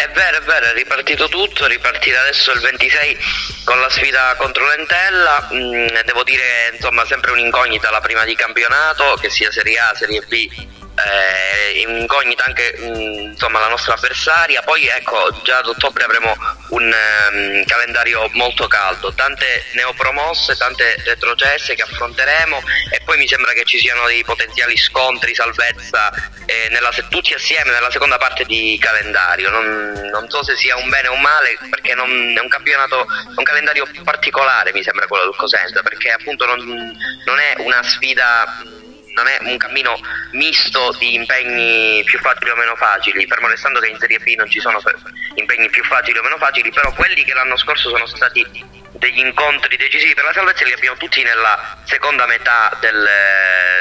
È 0.00 0.08
vero, 0.14 0.38
è 0.38 0.40
vero, 0.40 0.64
è 0.64 0.72
ripartito 0.72 1.28
tutto, 1.28 1.66
ripartirà 1.66 2.22
adesso 2.22 2.52
il 2.52 2.60
26 2.60 3.18
con 3.64 3.78
la 3.80 3.90
sfida 3.90 4.34
contro 4.38 4.66
l'Entella, 4.66 5.46
mm, 5.52 5.88
devo 6.06 6.22
dire 6.24 6.70
insomma 6.72 7.04
sempre 7.04 7.32
un'incognita 7.32 7.90
la 7.90 8.00
prima 8.00 8.24
di 8.24 8.34
campionato, 8.34 9.18
che 9.20 9.28
sia 9.28 9.50
Serie 9.50 9.78
A, 9.78 9.94
Serie 9.94 10.22
B 10.26 10.79
eh, 10.94 11.80
incognita 11.80 12.44
anche 12.44 12.76
mm, 12.78 13.30
insomma, 13.32 13.60
la 13.60 13.68
nostra 13.68 13.94
avversaria. 13.94 14.62
Poi 14.62 14.86
ecco, 14.86 15.40
già 15.42 15.58
ad 15.58 15.66
ottobre 15.66 16.04
avremo 16.04 16.34
un 16.68 16.84
um, 16.84 17.64
calendario 17.64 18.28
molto 18.32 18.66
caldo, 18.66 19.12
tante 19.14 19.64
neopromosse, 19.74 20.56
tante 20.56 20.96
retrocesse 21.04 21.74
che 21.74 21.82
affronteremo 21.82 22.62
e 22.92 23.00
poi 23.04 23.18
mi 23.18 23.28
sembra 23.28 23.52
che 23.52 23.64
ci 23.64 23.78
siano 23.78 24.06
dei 24.06 24.24
potenziali 24.24 24.76
scontri, 24.76 25.34
salvezza 25.34 26.10
eh, 26.46 26.68
nella, 26.70 26.90
tutti 27.08 27.34
assieme 27.34 27.70
nella 27.70 27.90
seconda 27.90 28.18
parte 28.18 28.44
di 28.44 28.78
calendario. 28.80 29.50
Non, 29.50 30.08
non, 30.12 30.28
so 30.28 30.42
se 30.42 30.56
sia 30.56 30.76
un 30.76 30.88
bene 30.88 31.08
o 31.08 31.14
un 31.14 31.20
male 31.20 31.56
perché 31.70 31.94
non, 31.94 32.34
è 32.36 32.40
un 32.40 32.48
campionato, 32.48 33.06
un 33.36 33.44
calendario 33.44 33.88
particolare 34.04 34.72
mi 34.72 34.82
sembra 34.82 35.06
quello 35.06 35.24
del 35.24 35.36
Cosenza 35.36 35.82
perché 35.82 36.10
appunto 36.10 36.46
non, 36.46 36.58
non 37.24 37.38
è 37.38 37.54
una 37.58 37.82
sfida 37.82 38.62
non 39.14 39.26
è 39.26 39.38
un 39.42 39.56
cammino 39.56 39.98
misto 40.32 40.94
di 40.98 41.14
impegni 41.14 42.02
più 42.04 42.18
facili 42.20 42.50
o 42.50 42.56
meno 42.56 42.76
facili, 42.76 43.26
fermo 43.26 43.48
restando 43.48 43.80
che 43.80 43.88
in 43.88 43.98
Serie 43.98 44.18
B 44.18 44.34
non 44.36 44.48
ci 44.48 44.60
sono 44.60 44.80
impegni 45.34 45.68
più 45.70 45.84
facili 45.84 46.18
o 46.18 46.22
meno 46.22 46.36
facili, 46.38 46.70
però 46.70 46.92
quelli 46.92 47.24
che 47.24 47.34
l'anno 47.34 47.56
scorso 47.56 47.90
sono 47.90 48.06
stati 48.06 48.44
degli 48.92 49.18
incontri 49.18 49.76
decisivi 49.76 50.14
per 50.14 50.24
la 50.24 50.32
salvezza 50.32 50.64
li 50.64 50.72
abbiamo 50.72 50.96
tutti 50.96 51.22
nella 51.22 51.78
seconda 51.84 52.26
metà 52.26 52.76
del, 52.80 53.08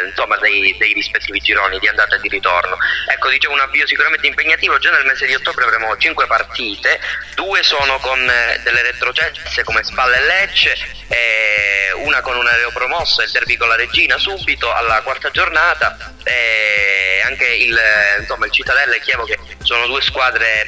insomma, 0.08 0.38
dei, 0.38 0.75
dei, 0.78 0.94
rispettivi 0.94 1.39
gironi 1.39 1.80
di 1.80 1.88
andata 1.88 2.16
e 2.16 2.20
di 2.20 2.28
ritorno. 2.28 2.78
Ecco, 3.08 3.30
dicevo 3.30 3.54
un 3.54 3.60
avvio 3.60 3.88
sicuramente 3.88 4.28
impegnativo, 4.28 4.78
già 4.78 4.92
nel 4.92 5.06
mese 5.06 5.25
di 5.25 5.34
ottobre 5.34 5.66
avremo 5.66 5.96
5 5.98 6.28
partite, 6.28 7.00
due 7.36 7.63
sono 7.63 7.98
con 8.00 8.20
eh, 8.20 8.60
delle 8.63 8.84
retrocesse 8.84 9.63
come 9.63 9.84
Spalle 9.84 10.18
e 10.18 10.25
Lecce, 10.25 10.78
e 11.08 11.92
una 11.96 12.22
con 12.22 12.38
un 12.38 12.46
aereo 12.46 12.72
promosso, 12.72 13.22
il 13.22 13.32
derby 13.32 13.58
con 13.58 13.68
la 13.68 13.75
Regina 13.75 14.18
subito 14.18 14.72
alla 14.72 15.01
quarta 15.01 15.32
giornata, 15.32 15.98
e 16.24 17.22
anche 17.25 17.48
il, 17.48 17.80
insomma, 18.20 18.46
il 18.46 18.51
Cittadella 18.51 18.96
e 18.96 19.00
Chievo 19.01 19.24
che 19.24 19.38
sono 19.63 19.88
due 19.88 20.01
squadre 20.01 20.68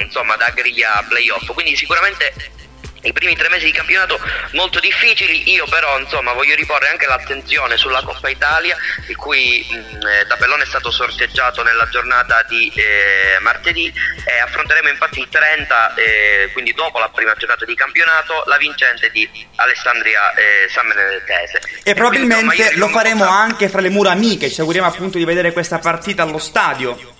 insomma, 0.00 0.36
da 0.36 0.50
griglia 0.50 1.04
playoff, 1.08 1.52
quindi 1.52 1.76
sicuramente 1.76 2.32
i 3.02 3.12
primi 3.12 3.34
tre 3.34 3.48
mesi 3.48 3.64
di 3.64 3.72
campionato 3.72 4.18
molto 4.52 4.78
difficili, 4.80 5.50
io 5.52 5.64
però 5.66 5.98
insomma 5.98 6.32
voglio 6.32 6.54
riporre 6.54 6.88
anche 6.88 7.06
l'attenzione 7.06 7.76
sulla 7.76 8.02
Coppa 8.02 8.28
Italia, 8.28 8.76
il 9.08 9.16
cui 9.16 9.66
mh, 9.68 10.06
eh, 10.06 10.26
tabellone 10.26 10.64
è 10.64 10.66
stato 10.66 10.90
sorteggiato 10.90 11.62
nella 11.62 11.88
giornata 11.88 12.44
di 12.48 12.70
eh, 12.74 13.38
martedì 13.40 13.92
e 14.24 14.40
affronteremo 14.40 14.88
infatti 14.88 15.20
il 15.20 15.28
30, 15.28 15.94
eh, 15.94 16.50
quindi 16.52 16.72
dopo 16.72 16.98
la 16.98 17.08
prima 17.08 17.34
giornata 17.34 17.64
di 17.64 17.74
campionato, 17.74 18.42
la 18.46 18.58
vincente 18.58 19.10
di 19.10 19.28
Alessandria 19.56 20.34
eh, 20.34 20.68
San 20.68 20.88
Benedettese. 20.88 21.60
E, 21.82 21.90
e 21.90 21.94
probabilmente 21.94 22.44
quindi, 22.44 22.62
insomma, 22.62 22.86
lo 22.86 22.92
faremo 22.92 23.28
anche 23.28 23.68
fra 23.68 23.80
le 23.80 23.90
mura 23.90 24.10
amiche, 24.10 24.50
ci 24.50 24.60
auguriamo 24.60 24.88
appunto 24.88 25.16
di 25.16 25.24
vedere 25.24 25.52
questa 25.52 25.78
partita 25.78 26.22
allo 26.22 26.38
stadio. 26.38 27.18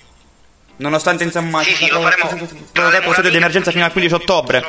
Nonostante 0.77 1.25
insomma 1.25 1.63
sì, 1.63 1.75
sì, 1.75 1.89
lo 1.91 2.01
faremo 2.01 3.29
di 3.29 3.37
emergenza 3.37 3.71
fino 3.71 3.85
al 3.85 3.93
15 3.93 4.15
ottobre 4.15 4.65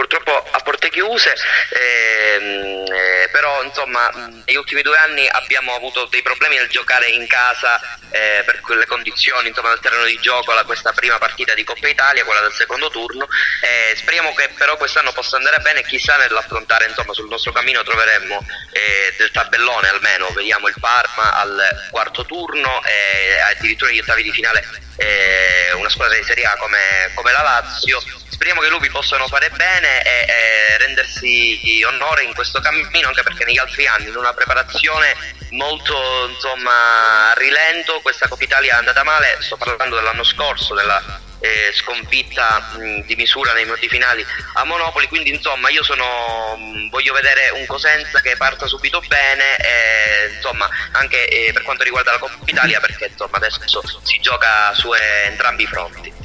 purtroppo 0.00 0.48
a 0.50 0.60
porte 0.60 0.88
chiuse, 0.88 1.34
ehm, 1.68 2.86
eh, 2.90 3.28
però 3.30 3.62
insomma 3.62 4.10
negli 4.46 4.56
ultimi 4.56 4.80
due 4.80 4.96
anni 4.96 5.28
abbiamo 5.28 5.74
avuto 5.74 6.06
dei 6.06 6.22
problemi 6.22 6.56
nel 6.56 6.68
giocare 6.68 7.08
in 7.08 7.26
casa 7.26 7.78
eh, 8.10 8.42
per 8.46 8.60
quelle 8.60 8.86
condizioni 8.86 9.48
insomma, 9.48 9.68
del 9.68 9.80
terreno 9.80 10.04
di 10.04 10.18
gioco 10.18 10.54
la, 10.54 10.64
questa 10.64 10.92
prima 10.92 11.18
partita 11.18 11.52
di 11.52 11.64
Coppa 11.64 11.88
Italia, 11.88 12.24
quella 12.24 12.40
del 12.40 12.52
secondo 12.52 12.88
turno. 12.88 13.28
Eh, 13.60 13.94
speriamo 13.94 14.32
che 14.32 14.48
però 14.56 14.78
quest'anno 14.78 15.12
possa 15.12 15.36
andare 15.36 15.58
bene, 15.58 15.82
chissà 15.82 16.16
nell'affrontare 16.16 16.86
insomma, 16.86 17.12
sul 17.12 17.28
nostro 17.28 17.52
cammino 17.52 17.82
troveremmo 17.82 18.42
eh, 18.72 19.14
del 19.18 19.30
tabellone 19.30 19.88
almeno, 19.88 20.30
vediamo 20.30 20.66
il 20.68 20.76
Parma 20.80 21.34
al 21.40 21.88
quarto 21.90 22.24
turno 22.24 22.82
e 22.84 23.38
addirittura 23.38 23.90
gli 23.90 23.98
ottavi 23.98 24.22
di 24.22 24.32
finale 24.32 24.88
eh, 25.00 25.72
una 25.72 25.88
squadra 25.88 26.16
di 26.16 26.24
Serie 26.24 26.44
A 26.44 26.56
come, 26.56 27.10
come 27.14 27.32
la 27.32 27.42
Lazio. 27.42 28.02
Speriamo 28.28 28.60
che 28.60 28.66
i 28.66 28.70
lupi 28.70 28.90
possano 28.90 29.26
fare 29.28 29.50
bene 29.50 30.02
e, 30.02 30.26
e, 30.28 30.78
rendersi 30.78 31.82
onore 31.86 32.22
in 32.24 32.34
questo 32.34 32.60
cammino 32.60 33.08
anche 33.08 33.22
perché 33.22 33.44
negli 33.44 33.58
altri 33.58 33.86
anni 33.86 34.08
in 34.08 34.16
una 34.16 34.32
preparazione 34.32 35.14
molto 35.50 36.28
insomma 36.28 37.30
a 37.30 37.34
rilento 37.34 38.00
questa 38.00 38.28
Coppa 38.28 38.44
Italia 38.44 38.74
è 38.74 38.78
andata 38.78 39.02
male. 39.02 39.38
Sto 39.40 39.56
parlando 39.56 39.96
dell'anno 39.96 40.24
scorso 40.24 40.74
della 40.74 41.28
eh, 41.40 41.72
sconfitta 41.72 42.70
mh, 42.76 43.06
di 43.06 43.16
misura 43.16 43.52
nei 43.52 43.64
minuti 43.64 43.88
finali 43.88 44.24
a 44.54 44.64
Monopoli. 44.64 45.08
Quindi 45.08 45.30
insomma 45.30 45.68
io 45.70 45.82
sono 45.82 46.56
mh, 46.56 46.90
voglio 46.90 47.12
vedere 47.12 47.50
un 47.50 47.66
Cosenza 47.66 48.20
che 48.20 48.36
parta 48.36 48.66
subito 48.66 49.02
bene 49.08 49.56
e, 49.56 50.34
insomma 50.34 50.68
anche 50.92 51.28
eh, 51.28 51.52
per 51.52 51.62
quanto 51.62 51.84
riguarda 51.84 52.12
la 52.12 52.18
Coppa 52.18 52.36
Italia 52.44 52.80
perché 52.80 53.06
insomma 53.06 53.36
adesso 53.36 53.60
si 54.02 54.18
gioca 54.20 54.74
su 54.74 54.92
eh, 54.92 55.26
entrambi 55.26 55.62
i 55.62 55.66
fronti 55.66 56.19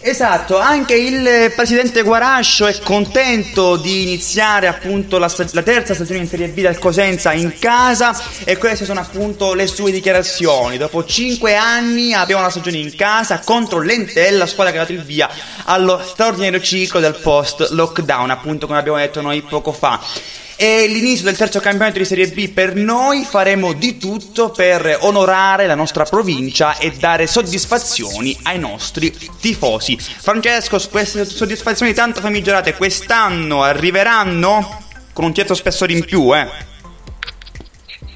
Esatto, 0.00 0.58
anche 0.58 0.94
il 0.94 1.52
presidente 1.56 2.02
Guarascio 2.02 2.66
è 2.66 2.78
contento 2.80 3.76
di 3.76 4.02
iniziare 4.02 4.68
appunto 4.68 5.18
la, 5.18 5.30
la, 5.50 5.62
terza 5.62 5.92
stagione 5.92 6.20
in 6.20 6.28
Serie 6.28 6.46
B 6.48 6.60
del 6.60 6.78
Cosenza 6.78 7.32
in 7.32 7.58
casa 7.58 8.16
e 8.44 8.56
queste 8.58 8.84
sono 8.84 9.00
appunto 9.00 9.54
le 9.54 9.66
sue 9.66 9.90
dichiarazioni. 9.90 10.76
Dopo 10.76 11.04
cinque 11.04 11.56
anni 11.56 12.14
abbiamo 12.14 12.42
una 12.42 12.50
stagione 12.50 12.78
in 12.78 12.94
casa 12.94 13.40
contro 13.40 13.80
l'Entella, 13.80 14.46
squadra 14.46 14.72
che 14.72 14.78
ha 14.78 14.82
dato 14.82 14.92
il 14.92 15.02
via 15.02 15.28
allo 15.64 16.00
straordinario 16.04 16.60
ciclo 16.60 17.00
del 17.00 17.16
post 17.16 17.68
lockdown, 17.70 18.30
appunto 18.30 18.68
come 18.68 18.78
abbiamo 18.78 18.98
detto 18.98 19.20
noi 19.20 19.42
poco 19.42 19.72
fa. 19.72 20.00
È 20.58 20.88
l'inizio 20.88 21.24
del 21.26 21.36
terzo 21.36 21.60
campionato 21.60 21.98
di 21.98 22.04
Serie 22.04 22.26
B 22.26 22.48
per 22.52 22.74
noi, 22.74 23.22
faremo 23.22 23.74
di 23.74 23.96
tutto 23.96 24.50
per 24.50 24.98
onorare 25.02 25.68
la 25.68 25.76
nostra 25.76 26.02
provincia 26.02 26.76
e 26.78 26.90
dare 26.90 27.28
soddisfazioni 27.28 28.36
ai 28.42 28.58
nostri 28.58 29.16
tifosi. 29.40 29.96
Francesco, 29.96 30.76
queste 30.90 31.24
soddisfazioni 31.24 31.94
tanto 31.94 32.20
famigerate 32.20 32.74
quest'anno 32.74 33.62
arriveranno 33.62 34.82
con 35.12 35.26
un 35.26 35.32
certo 35.32 35.54
spessore 35.54 35.92
in 35.92 36.04
più, 36.04 36.36
eh? 36.36 36.48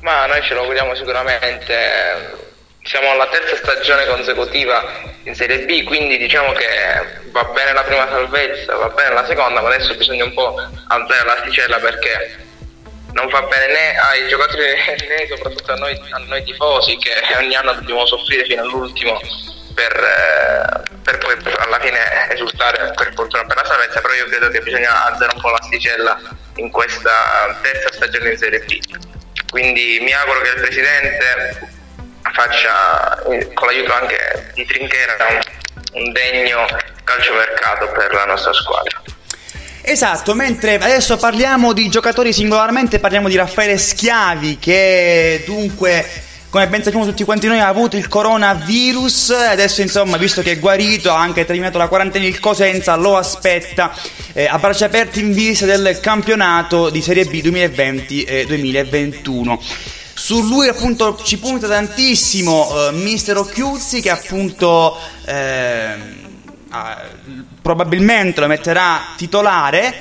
Ma 0.00 0.26
noi 0.26 0.42
ce 0.42 0.54
lo 0.54 0.62
auguriamo 0.62 0.96
sicuramente 0.96 2.51
siamo 2.82 3.10
alla 3.10 3.28
terza 3.28 3.56
stagione 3.56 4.06
consecutiva 4.06 4.84
in 5.24 5.34
Serie 5.34 5.64
B, 5.64 5.84
quindi 5.84 6.18
diciamo 6.18 6.52
che 6.52 6.66
va 7.30 7.44
bene 7.44 7.72
la 7.72 7.82
prima 7.82 8.08
salvezza, 8.08 8.74
va 8.74 8.88
bene 8.88 9.14
la 9.14 9.26
seconda, 9.26 9.60
ma 9.60 9.68
adesso 9.68 9.94
bisogna 9.94 10.24
un 10.24 10.34
po' 10.34 10.56
alzare 10.88 11.24
l'asticella 11.24 11.78
perché 11.78 12.40
non 13.12 13.28
fa 13.28 13.42
bene 13.42 13.66
né 13.66 13.98
ai 13.98 14.28
giocatori 14.28 14.64
né 15.08 15.26
soprattutto 15.28 15.72
a 15.72 15.76
noi, 15.76 16.00
a 16.10 16.18
noi 16.26 16.42
tifosi 16.44 16.96
che 16.96 17.12
ogni 17.36 17.54
anno 17.54 17.74
dobbiamo 17.74 18.06
soffrire 18.06 18.44
fino 18.44 18.62
all'ultimo 18.62 19.20
per, 19.74 19.92
eh, 19.92 20.98
per, 21.02 21.18
poi 21.18 21.36
alla 21.58 21.78
fine 21.78 22.30
esultare 22.30 22.92
per 22.94 23.12
fortuna 23.14 23.44
per 23.44 23.56
la 23.56 23.64
salvezza, 23.64 24.00
però 24.00 24.14
io 24.14 24.26
credo 24.26 24.48
che 24.48 24.60
bisogna 24.60 25.06
alzare 25.06 25.32
un 25.34 25.40
po' 25.40 25.50
l'asticella 25.50 26.20
in 26.56 26.70
questa 26.70 27.56
terza 27.62 27.92
stagione 27.92 28.32
in 28.32 28.38
Serie 28.38 28.60
B. 28.60 28.78
Quindi 29.50 29.98
mi 30.00 30.12
auguro 30.12 30.40
che 30.40 30.48
il 30.48 30.60
Presidente 30.60 31.80
faccia 32.32 33.18
con 33.54 33.66
l'aiuto 33.66 33.92
anche 33.92 34.52
di 34.54 34.64
Trinchera 34.64 35.16
un, 35.30 36.02
un 36.02 36.12
degno 36.12 36.66
calciomercato 37.04 37.90
per 37.92 38.12
la 38.12 38.24
nostra 38.24 38.52
squadra. 38.52 39.02
Esatto, 39.84 40.34
mentre 40.34 40.76
adesso 40.76 41.16
parliamo 41.16 41.72
di 41.72 41.88
giocatori 41.88 42.32
singolarmente, 42.32 43.00
parliamo 43.00 43.28
di 43.28 43.34
Raffaele 43.34 43.76
Schiavi 43.76 44.58
che 44.60 45.42
dunque 45.44 46.30
come 46.52 46.68
ben 46.68 46.82
sappiamo 46.82 47.06
tutti 47.06 47.24
quanti 47.24 47.46
noi 47.46 47.60
ha 47.60 47.66
avuto 47.66 47.96
il 47.96 48.08
coronavirus 48.08 49.30
adesso 49.30 49.80
insomma 49.80 50.18
visto 50.18 50.42
che 50.42 50.52
è 50.52 50.58
guarito 50.58 51.10
ha 51.10 51.18
anche 51.18 51.46
terminato 51.46 51.78
la 51.78 51.88
quarantena 51.88 52.26
il 52.26 52.38
Cosenza 52.40 52.94
lo 52.94 53.16
aspetta 53.16 53.96
eh, 54.34 54.44
a 54.44 54.58
braccia 54.58 54.84
aperte 54.84 55.18
in 55.18 55.32
vista 55.32 55.64
del 55.64 55.98
campionato 56.00 56.90
di 56.90 57.00
Serie 57.00 57.24
B 57.24 57.40
2020-2021 57.42 59.58
su 60.14 60.42
lui 60.42 60.68
appunto 60.68 61.18
ci 61.22 61.38
punta 61.38 61.68
tantissimo 61.68 62.88
uh, 62.88 62.94
Mister 62.94 63.38
Occhiuzzi 63.38 64.00
che 64.00 64.10
appunto 64.10 64.96
eh, 65.24 65.94
probabilmente 67.60 68.40
lo 68.40 68.46
metterà 68.46 69.14
titolare 69.16 69.94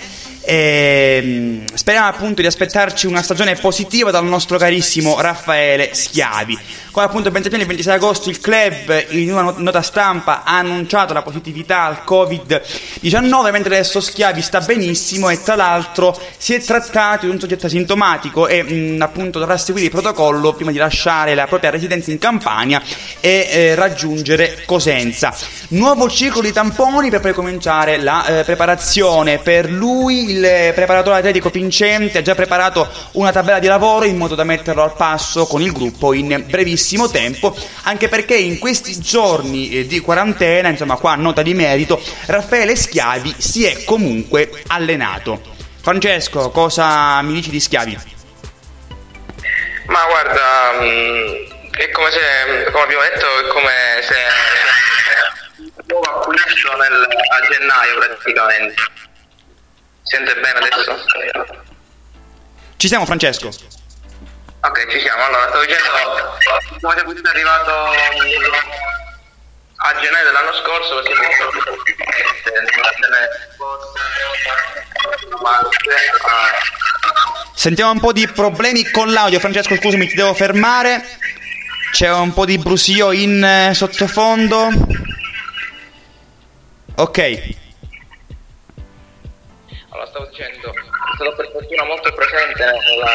E, 0.51 1.21
mm, 1.23 1.65
speriamo 1.75 2.07
appunto 2.07 2.41
di 2.41 2.47
aspettarci 2.47 3.07
una 3.07 3.21
stagione 3.21 3.55
positiva 3.55 4.11
dal 4.11 4.25
nostro 4.25 4.57
carissimo 4.57 5.21
Raffaele 5.21 5.91
Schiavi. 5.93 6.59
Come 6.91 7.05
appunto 7.05 7.31
ben 7.31 7.41
sappiamo 7.41 7.63
il 7.63 7.69
26 7.69 7.95
agosto 7.95 8.29
il 8.29 8.41
club 8.41 9.05
in 9.11 9.31
una 9.31 9.53
nota 9.55 9.81
stampa 9.81 10.43
ha 10.43 10.57
annunciato 10.57 11.13
la 11.13 11.21
positività 11.21 11.83
al 11.83 12.01
Covid-19 12.05 13.51
mentre 13.51 13.75
adesso 13.75 14.01
Schiavi 14.01 14.41
sta 14.41 14.59
benissimo 14.59 15.29
e 15.29 15.41
tra 15.41 15.55
l'altro 15.55 16.19
si 16.37 16.53
è 16.53 16.61
trattato 16.61 17.27
di 17.27 17.31
un 17.31 17.39
soggetto 17.39 17.67
asintomatico 17.67 18.49
e 18.49 18.61
mh, 18.61 19.01
appunto 19.01 19.39
dovrà 19.39 19.55
seguire 19.55 19.85
il 19.85 19.93
protocollo 19.93 20.51
prima 20.51 20.71
di 20.71 20.77
lasciare 20.77 21.33
la 21.33 21.47
propria 21.47 21.69
residenza 21.69 22.11
in 22.11 22.17
Campania 22.17 22.81
e 23.21 23.47
eh, 23.49 23.75
raggiungere 23.75 24.63
Cosenza. 24.65 25.33
Nuovo 25.69 26.09
ciclo 26.09 26.41
di 26.41 26.51
tamponi 26.51 27.09
per 27.09 27.21
poi 27.21 27.31
cominciare 27.31 27.99
la 27.99 28.39
eh, 28.39 28.43
preparazione 28.43 29.37
per 29.37 29.71
lui 29.71 30.39
il 30.41 30.73
preparatore 30.73 31.17
atletico 31.17 31.49
Pincente 31.49 32.17
ha 32.17 32.21
già 32.21 32.35
preparato 32.35 32.89
una 33.13 33.31
tabella 33.31 33.59
di 33.59 33.67
lavoro 33.67 34.05
in 34.05 34.17
modo 34.17 34.35
da 34.35 34.43
metterlo 34.43 34.83
al 34.83 34.95
passo 34.95 35.45
con 35.45 35.61
il 35.61 35.71
gruppo 35.71 36.13
in 36.13 36.43
brevissimo 36.47 37.09
tempo, 37.09 37.55
anche 37.83 38.09
perché 38.09 38.35
in 38.35 38.59
questi 38.59 38.99
giorni 38.99 39.69
eh, 39.71 39.85
di 39.85 39.99
quarantena, 39.99 40.69
insomma 40.69 40.95
qua 40.97 41.15
nota 41.15 41.41
di 41.41 41.53
merito, 41.53 42.01
Raffaele 42.25 42.75
Schiavi 42.75 43.35
si 43.37 43.65
è 43.65 43.83
comunque 43.83 44.49
allenato. 44.67 45.41
Francesco, 45.81 46.49
cosa 46.49 47.21
mi 47.21 47.33
dici 47.33 47.49
di 47.49 47.59
Schiavi? 47.59 47.97
Ma 49.85 50.05
guarda, 50.05 50.79
mm, 50.81 51.71
è 51.71 51.89
come 51.91 52.11
se, 52.11 52.71
come 52.71 52.83
abbiamo 52.83 53.03
detto, 53.03 53.25
è 53.25 53.47
come 53.47 53.71
se 54.01 54.15
nuovo 55.91 56.05
acquisto 56.07 56.75
nel, 56.77 57.07
a 57.29 57.47
gennaio 57.47 57.97
praticamente. 57.97 58.83
Sente 60.11 60.35
bene 60.35 60.59
adesso? 60.59 61.05
Ci 62.75 62.87
siamo 62.89 63.05
Francesco. 63.05 63.47
Ok, 63.47 64.87
ci 64.89 64.99
siamo. 64.99 65.23
Allora, 65.23 65.47
stavo 65.47 65.63
dicendo, 65.63 65.87
come 66.81 66.95
se 66.97 67.03
fosse 67.05 67.21
arrivato 67.29 67.71
a 69.77 69.99
gennaio 70.01 70.25
dell'anno 70.25 70.53
scorso 70.55 70.95
perché 70.95 71.15
Sentiamo 77.55 77.91
un 77.91 77.99
po' 78.01 78.11
di 78.11 78.27
problemi 78.27 78.91
con 78.91 79.13
l'audio, 79.13 79.39
Francesco, 79.39 79.77
scusami, 79.77 80.07
ti 80.07 80.15
devo 80.15 80.33
fermare. 80.33 81.05
C'è 81.93 82.11
un 82.11 82.33
po' 82.33 82.43
di 82.43 82.57
brusio 82.57 83.13
in 83.13 83.41
eh, 83.41 83.73
sottofondo. 83.73 84.67
Ok 86.95 87.59
stavo 90.11 90.25
dicendo, 90.25 90.73
è 90.73 91.15
stato 91.15 91.35
per 91.35 91.49
fortuna 91.51 91.85
molto 91.85 92.13
presente 92.13 92.63
nella... 92.65 93.11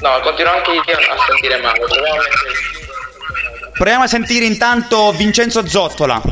No, 0.00 0.20
continuo 0.20 0.52
anche 0.52 0.70
io 0.70 0.80
a 0.80 1.24
sentire 1.26 1.56
male. 1.58 1.78
Proviamo 1.80 2.20
a, 2.20 3.70
Proviamo 3.72 4.04
a 4.04 4.06
sentire 4.06 4.44
intanto 4.44 5.10
Vincenzo 5.12 5.66
Zottola. 5.66 6.22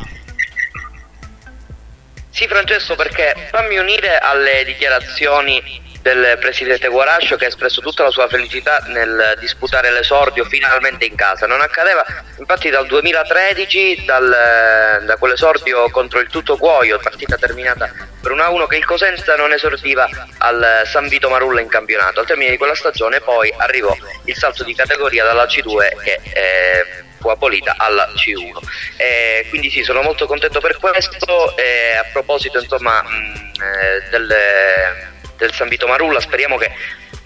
Sì, 2.30 2.46
Francesco, 2.46 2.94
perché 2.94 3.48
fammi 3.50 3.76
unire 3.76 4.18
alle 4.18 4.62
dichiarazioni 4.64 5.82
del 6.06 6.38
presidente 6.38 6.86
Guarascio 6.86 7.34
che 7.34 7.46
ha 7.46 7.48
espresso 7.48 7.80
tutta 7.80 8.04
la 8.04 8.10
sua 8.10 8.28
felicità 8.28 8.78
nel 8.86 9.36
disputare 9.40 9.90
l'esordio 9.90 10.44
finalmente 10.44 11.04
in 11.04 11.16
casa. 11.16 11.48
Non 11.48 11.60
accadeva 11.60 12.04
infatti 12.38 12.70
dal 12.70 12.86
2013, 12.86 14.04
dal, 14.04 15.02
da 15.04 15.16
quell'esordio 15.16 15.90
contro 15.90 16.20
il 16.20 16.28
Tutto 16.28 16.56
Cuoio, 16.58 17.00
partita 17.00 17.36
terminata 17.36 17.90
per 18.22 18.30
1-1 18.30 18.66
che 18.68 18.76
il 18.76 18.84
Cosenza 18.84 19.34
non 19.34 19.52
esordiva 19.52 20.08
al 20.38 20.82
San 20.84 21.08
Vito 21.08 21.28
Marulla 21.28 21.60
in 21.60 21.68
campionato. 21.68 22.20
Al 22.20 22.26
termine 22.26 22.50
di 22.50 22.56
quella 22.56 22.76
stagione 22.76 23.20
poi 23.20 23.52
arrivò 23.56 23.92
il 24.26 24.36
salto 24.36 24.62
di 24.62 24.76
categoria 24.76 25.24
dalla 25.24 25.46
C2 25.46 26.02
che 26.04 26.20
eh, 26.22 27.04
fu 27.18 27.30
abolita 27.30 27.74
alla 27.78 28.08
C1. 28.14 28.58
Eh, 28.96 29.46
quindi 29.48 29.70
sì, 29.70 29.82
sono 29.82 30.02
molto 30.02 30.26
contento 30.26 30.60
per 30.60 30.78
questo. 30.78 31.56
Eh, 31.56 31.96
a 31.96 32.06
proposito 32.12 32.60
insomma 32.60 33.02
mh, 33.02 33.50
eh, 33.60 34.08
delle 34.10 35.14
del 35.36 35.52
San 35.52 35.68
Vito 35.68 35.86
Marulla. 35.86 36.20
Speriamo 36.20 36.56
che 36.56 36.70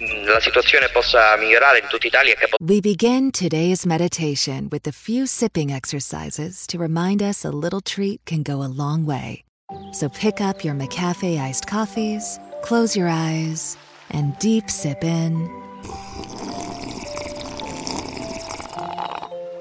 mm, 0.03 0.27
la 0.27 0.41
situazione 0.41 0.89
possa 0.89 1.37
migliorare 1.37 1.79
in 1.81 1.87
tutta 1.89 2.07
Italia. 2.07 2.35
Che 2.35 2.49
We 2.61 2.81
begin 2.81 3.31
today's 3.31 3.85
meditation 3.85 4.69
with 4.71 4.87
a 4.87 4.93
few 4.93 5.27
sipping 5.27 5.71
exercises 5.73 6.67
to 6.67 6.79
remind 6.79 7.23
us 7.23 7.45
a 7.45 7.51
little 7.51 7.81
treat 7.81 8.21
can 8.25 8.43
go 8.43 8.63
a 8.63 8.69
long 8.69 9.05
way. 9.05 9.45
So 9.93 10.09
pick 10.09 10.41
up 10.41 10.65
your 10.65 10.75
McCafe 10.75 11.39
iced 11.39 11.67
coffees, 11.67 12.39
close 12.63 12.97
your 12.97 13.09
eyes, 13.09 13.77
and 14.11 14.37
deep 14.39 14.69
sip 14.69 15.05
in. 15.05 15.49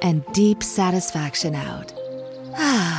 And 0.01 0.23
deep 0.33 0.63
satisfaction 0.63 1.55
out. 1.55 1.93
Ah. 2.55 2.98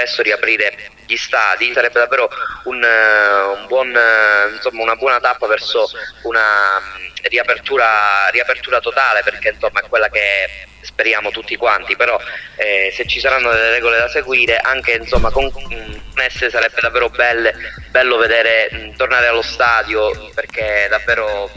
presto 0.00 0.22
riaprire 0.22 0.74
gli 1.06 1.16
stadi, 1.16 1.72
sarebbe 1.74 1.98
davvero 1.98 2.30
un, 2.64 2.82
uh, 2.82 3.58
un 3.58 3.66
buon, 3.66 3.88
uh, 3.88 4.54
insomma, 4.54 4.82
una 4.82 4.96
buona 4.96 5.20
tappa 5.20 5.46
verso 5.46 5.90
una 6.22 6.78
um, 6.78 7.12
riapertura, 7.22 8.28
riapertura 8.30 8.80
totale, 8.80 9.22
perché 9.22 9.50
insomma 9.50 9.80
è 9.80 9.88
quella 9.88 10.08
che 10.08 10.66
speriamo 10.80 11.30
tutti 11.30 11.56
quanti, 11.56 11.96
però 11.96 12.18
eh, 12.56 12.90
se 12.94 13.06
ci 13.06 13.20
saranno 13.20 13.50
delle 13.50 13.72
regole 13.72 13.98
da 13.98 14.08
seguire, 14.08 14.56
anche 14.56 14.92
insomma, 14.92 15.30
con, 15.30 15.50
con 15.50 16.02
esse 16.16 16.48
sarebbe 16.48 16.80
davvero 16.80 17.10
belle, 17.10 17.52
bello 17.90 18.16
vedere 18.16 18.68
mh, 18.70 18.96
tornare 18.96 19.26
allo 19.26 19.42
stadio 19.42 20.30
perché 20.34 20.86
davvero 20.88 21.50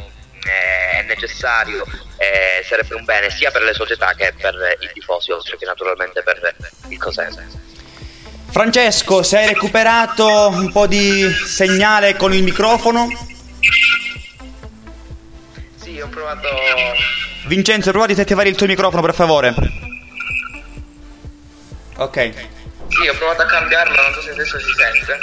eh, 0.43 0.99
è 0.99 1.03
necessario, 1.03 1.85
eh, 2.17 2.63
sarebbe 2.65 2.95
un 2.95 3.05
bene 3.05 3.29
sia 3.29 3.51
per 3.51 3.61
le 3.61 3.73
società 3.73 4.13
che 4.15 4.33
per 4.37 4.77
i 4.79 4.89
tifosi, 4.91 5.31
oltre 5.31 5.55
che 5.57 5.65
naturalmente 5.65 6.21
per 6.23 6.55
il 6.89 6.97
Cosenza. 6.97 7.62
Francesco, 8.53 9.23
se 9.23 9.39
hai 9.39 9.47
recuperato 9.47 10.49
un 10.49 10.71
po' 10.71 10.85
di 10.85 11.27
segnale 11.43 12.15
con 12.15 12.31
il 12.35 12.43
microfono? 12.43 13.07
Sì, 15.81 15.99
ho 15.99 16.07
provato 16.07 16.47
Vincenzo, 17.47 17.89
prova 17.89 18.05
di 18.05 18.13
attivare 18.13 18.49
il 18.49 18.55
tuo 18.55 18.67
microfono, 18.67 19.01
per 19.01 19.15
favore. 19.15 19.55
Ok. 21.95 22.33
Sì, 22.89 23.07
ho 23.07 23.15
provato 23.15 23.41
a 23.41 23.45
cambiarlo, 23.47 23.99
non 23.99 24.13
so 24.13 24.21
se 24.21 24.29
adesso 24.29 24.59
si 24.59 24.71
sente. 24.77 25.19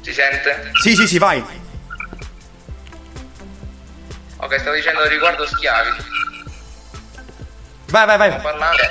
Si 0.00 0.12
sente? 0.14 0.70
Sì, 0.80 0.96
sì, 0.96 1.06
sì, 1.06 1.18
vai. 1.18 1.44
Ok, 4.38 4.58
stavo 4.58 4.74
dicendo 4.74 5.06
riguardo 5.06 5.46
schiavi. 5.46 5.90
Vai, 7.88 8.04
vai, 8.04 8.18
vai. 8.18 8.30
Stiamo 8.30 8.48
parlando 8.50 8.82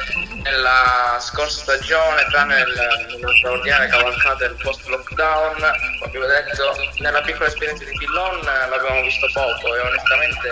nella 0.43 1.17
scorsa 1.19 1.61
stagione, 1.61 2.25
tranne 2.29 2.55
nella 2.55 3.33
straordinaria 3.37 3.87
cavalcata 3.87 4.47
del 4.47 4.55
post-lockdown, 4.61 5.55
come 5.99 6.17
ho 6.17 6.27
detto, 6.27 6.75
nella 6.99 7.21
piccola 7.21 7.47
esperienza 7.47 7.83
di 7.83 7.91
Pillon 7.97 8.39
l'abbiamo 8.41 9.01
visto 9.01 9.27
poco 9.33 9.75
e 9.75 9.79
onestamente 9.79 10.49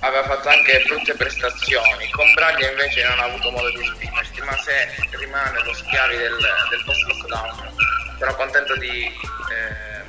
aveva 0.00 0.24
fatto 0.24 0.48
anche 0.48 0.84
brutte 0.86 1.14
prestazioni. 1.14 2.10
Con 2.10 2.32
Braglia 2.34 2.70
invece 2.70 3.02
non 3.08 3.18
ha 3.20 3.24
avuto 3.24 3.50
modo 3.50 3.70
di 3.70 3.80
esprimersi, 3.80 4.40
ma 4.42 4.56
se 4.58 4.94
rimane 5.16 5.64
lo 5.64 5.72
schiavi 5.72 6.16
del, 6.16 6.36
del 6.70 6.82
post-lockdown, 6.84 7.74
sono 8.18 8.34
contento 8.34 8.76
di, 8.76 9.04
eh, 9.04 10.02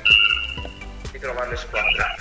di 1.10 1.18
trovarlo 1.18 1.52
in 1.52 1.58
squadra. 1.58 2.14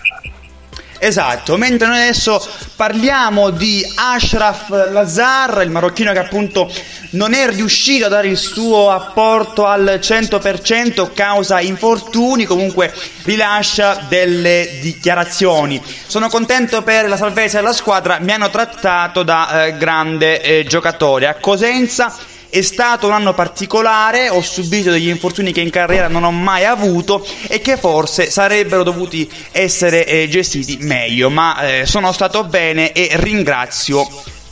Esatto, 0.99 1.55
mentre 1.55 1.87
noi 1.87 2.01
adesso 2.01 2.45
parliamo 2.75 3.51
di 3.51 3.81
Ashraf 3.95 4.69
Lazar, 4.91 5.61
il 5.63 5.69
marocchino 5.69 6.11
che 6.11 6.19
appunto 6.19 6.69
non 7.11 7.33
è 7.33 7.49
riuscito 7.49 8.05
a 8.05 8.09
dare 8.09 8.27
il 8.27 8.37
suo 8.37 8.91
apporto 8.91 9.65
al 9.65 9.99
100% 10.01 11.11
causa 11.13 11.61
infortuni, 11.61 12.43
comunque 12.43 12.93
rilascia 13.23 14.05
delle 14.09 14.77
dichiarazioni. 14.81 15.81
Sono 16.05 16.27
contento 16.27 16.81
per 16.81 17.07
la 17.07 17.17
salvezza 17.17 17.59
della 17.59 17.73
squadra, 17.73 18.19
mi 18.19 18.33
hanno 18.33 18.49
trattato 18.49 19.23
da 19.23 19.65
eh, 19.65 19.77
grande 19.77 20.41
eh, 20.41 20.65
giocatore. 20.65 21.27
A 21.27 21.35
Cosenza 21.35 22.13
è 22.49 22.61
stato 22.61 23.07
un 23.07 23.13
anno 23.13 23.33
particolare, 23.33 24.29
ho 24.29 24.41
subito 24.41 24.91
degli 24.91 25.07
infortuni 25.07 25.51
che 25.51 25.61
in 25.61 25.69
carriera 25.69 26.07
non 26.07 26.23
ho 26.23 26.31
mai 26.31 26.65
avuto 26.65 27.25
e 27.47 27.61
che 27.61 27.77
forse 27.77 28.29
sarebbero 28.29 28.83
dovuti 28.83 29.29
essere 29.51 30.05
eh, 30.05 30.27
gestiti 30.29 30.77
meglio, 30.81 31.29
ma 31.29 31.61
eh, 31.61 31.85
sono 31.85 32.11
stato 32.11 32.43
bene 32.43 32.91
e 32.91 33.09
ringrazio 33.13 34.07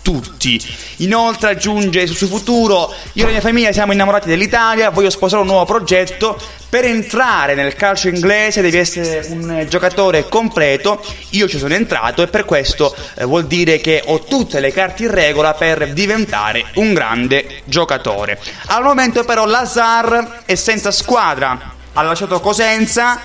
tutti. 0.08 0.58
Inoltre 0.98 1.50
aggiunge 1.50 2.08
sul 2.08 2.16
suo 2.16 2.28
futuro, 2.28 2.94
io 3.12 3.24
e 3.24 3.26
la 3.26 3.32
mia 3.32 3.42
famiglia 3.42 3.74
siamo 3.74 3.92
innamorati 3.92 4.30
dell'Italia, 4.30 4.90
voglio 4.90 5.10
sposare 5.10 5.42
un 5.42 5.50
nuovo 5.50 5.66
progetto, 5.66 6.40
per 6.70 6.86
entrare 6.86 7.56
nel 7.56 7.76
calcio 7.76 8.08
inglese 8.08 8.62
devi 8.62 8.78
essere 8.78 9.26
un 9.28 9.66
giocatore 9.68 10.30
completo, 10.30 11.04
io 11.32 11.50
ci 11.50 11.58
sono 11.58 11.74
entrato 11.74 12.22
e 12.22 12.28
per 12.28 12.46
questo 12.46 12.96
eh, 13.16 13.26
vuol 13.26 13.48
dire 13.48 13.82
che 13.82 14.02
ho 14.06 14.24
tutte 14.24 14.62
le 14.62 14.72
carte 14.72 15.04
in 15.04 15.12
regola 15.12 15.54
per 15.56 15.92
diventare 15.92 16.64
un 16.76 16.94
grande 16.94 17.64
giocatore. 17.66 18.40
Al 18.68 18.84
momento 18.84 19.26
però 19.26 19.46
Lazar 19.46 20.44
è 20.46 20.56
senza 20.56 20.92
squadra, 20.92 21.74
ha 21.92 22.02
lasciato 22.02 22.40
Cosenza, 22.40 23.20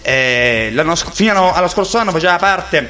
eh, 0.00 0.70
l'anno, 0.72 0.96
fino 0.96 1.52
allo 1.52 1.68
scorso 1.68 1.98
anno 1.98 2.10
faceva 2.10 2.36
parte 2.36 2.88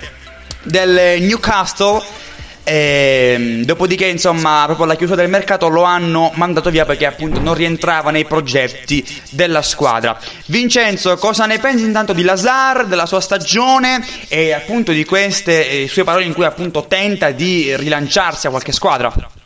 del 0.62 1.20
Newcastle 1.22 2.20
e, 2.64 3.34
ehm, 3.34 3.64
dopodiché, 3.64 4.06
insomma, 4.06 4.62
proprio 4.64 4.84
alla 4.86 4.96
chiusura 4.96 5.20
del 5.20 5.30
mercato 5.30 5.68
lo 5.68 5.82
hanno 5.82 6.30
mandato 6.34 6.70
via 6.70 6.84
perché 6.84 7.06
appunto 7.06 7.40
non 7.40 7.54
rientrava 7.54 8.10
nei 8.10 8.24
progetti 8.24 9.04
della 9.30 9.62
squadra. 9.62 10.18
Vincenzo, 10.46 11.16
cosa 11.16 11.46
ne 11.46 11.58
pensi 11.58 11.84
intanto 11.84 12.12
di 12.12 12.22
Lazar, 12.22 12.86
della 12.86 13.06
sua 13.06 13.20
stagione 13.20 14.04
e 14.28 14.52
appunto 14.52 14.92
di 14.92 15.04
queste 15.04 15.82
eh, 15.82 15.88
sue 15.88 16.04
parole 16.04 16.24
in 16.24 16.32
cui 16.32 16.44
appunto 16.44 16.86
tenta 16.86 17.30
di 17.30 17.74
rilanciarsi 17.76 18.46
a 18.46 18.50
qualche 18.50 18.72
squadra? 18.72 19.40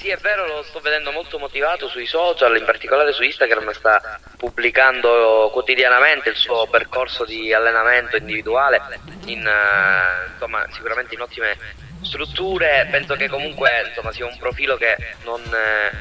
Sì, 0.00 0.08
è 0.08 0.16
vero, 0.16 0.46
lo 0.46 0.62
sto 0.62 0.80
vedendo 0.80 1.12
molto 1.12 1.38
motivato 1.38 1.86
sui 1.86 2.06
social, 2.06 2.56
in 2.56 2.64
particolare 2.64 3.12
su 3.12 3.22
Instagram 3.22 3.70
sta 3.72 4.18
pubblicando 4.34 5.50
quotidianamente 5.52 6.30
il 6.30 6.36
suo 6.36 6.66
percorso 6.68 7.26
di 7.26 7.52
allenamento 7.52 8.16
individuale, 8.16 8.80
in, 9.26 9.40
uh, 9.46 10.30
insomma, 10.32 10.66
sicuramente 10.70 11.12
in 11.14 11.20
ottime 11.20 11.54
strutture. 12.00 12.88
Penso 12.90 13.14
che 13.14 13.28
comunque 13.28 13.88
insomma, 13.88 14.10
sia 14.10 14.24
un 14.24 14.38
profilo 14.38 14.78
che 14.78 14.96
non, 15.24 15.42
eh, 15.44 15.94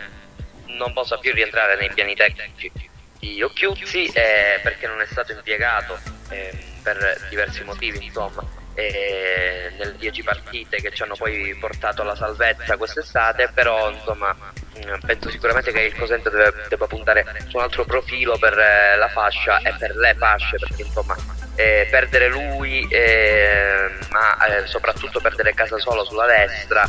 non 0.67 0.93
possa 0.93 1.17
più 1.17 1.33
rientrare 1.33 1.75
nei 1.75 1.91
piani 1.93 2.15
tecnici 2.15 2.71
di 3.19 3.41
Occhiuzzi 3.43 4.05
eh, 4.13 4.61
perché 4.63 4.87
non 4.87 5.01
è 5.01 5.07
stato 5.07 5.33
impiegato 5.33 5.99
eh, 6.29 6.57
per 6.81 7.27
diversi 7.29 7.65
motivi, 7.65 8.05
insomma 8.05 8.58
eh, 8.73 9.71
nelle 9.77 9.95
10 9.97 10.23
partite 10.23 10.77
che 10.77 10.91
ci 10.91 11.03
hanno 11.03 11.15
poi 11.15 11.55
portato 11.59 12.01
alla 12.01 12.15
salvezza 12.15 12.77
quest'estate, 12.77 13.51
però 13.53 13.89
insomma 13.91 14.35
mm, 14.35 14.99
penso 15.05 15.29
sicuramente 15.29 15.71
che 15.71 15.81
il 15.81 15.95
Cosenza 15.95 16.29
deve, 16.29 16.53
debba 16.67 16.87
puntare 16.87 17.25
su 17.47 17.57
un 17.57 17.63
altro 17.63 17.85
profilo 17.85 18.37
per 18.37 18.57
eh, 18.57 18.97
la 18.97 19.09
fascia 19.09 19.59
e 19.59 19.73
per 19.77 19.95
le 19.95 20.15
fasce, 20.17 20.57
perché 20.57 20.83
insomma 20.83 21.15
eh, 21.55 21.87
perdere 21.89 22.29
lui, 22.29 22.87
eh, 22.89 23.89
ma 24.11 24.45
eh, 24.45 24.65
soprattutto 24.67 25.19
perdere 25.19 25.53
casa 25.53 25.77
solo 25.77 26.05
sulla 26.05 26.25
destra 26.25 26.87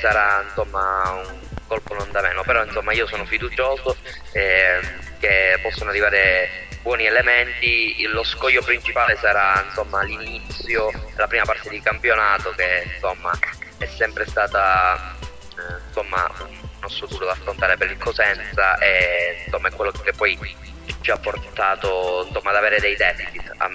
sarà 0.00 0.42
insomma 0.46 1.10
un 1.10 1.38
colpo 1.66 1.94
non 1.94 2.10
da 2.10 2.20
meno, 2.20 2.42
però 2.42 2.64
insomma 2.64 2.92
io 2.92 3.06
sono 3.06 3.24
fiducioso 3.24 3.96
che 4.32 5.58
possono 5.60 5.90
arrivare 5.90 6.68
buoni 6.82 7.04
elementi, 7.04 8.06
lo 8.06 8.22
scoglio 8.24 8.62
principale 8.62 9.16
sarà 9.16 9.62
insomma, 9.66 10.02
l'inizio 10.02 10.90
della 11.14 11.26
prima 11.26 11.44
parte 11.44 11.68
di 11.68 11.80
campionato 11.80 12.50
che 12.50 12.90
insomma, 12.94 13.32
è 13.78 13.86
sempre 13.86 14.26
stata 14.26 15.16
eh, 15.56 15.86
insomma, 15.86 16.30
un 16.38 16.58
nostro 16.80 17.24
da 17.24 17.32
affrontare 17.32 17.76
per 17.76 17.90
il 17.90 17.98
Cosenza 17.98 18.78
e 18.78 19.42
insomma, 19.44 19.68
è 19.68 19.72
quello 19.72 19.90
che 19.90 20.12
poi 20.12 20.38
ci 21.00 21.10
ha 21.10 21.18
portato 21.18 22.24
insomma, 22.26 22.50
ad 22.50 22.56
avere 22.56 22.80
dei 22.80 22.96
deficit 22.96 23.52
a, 23.58 23.68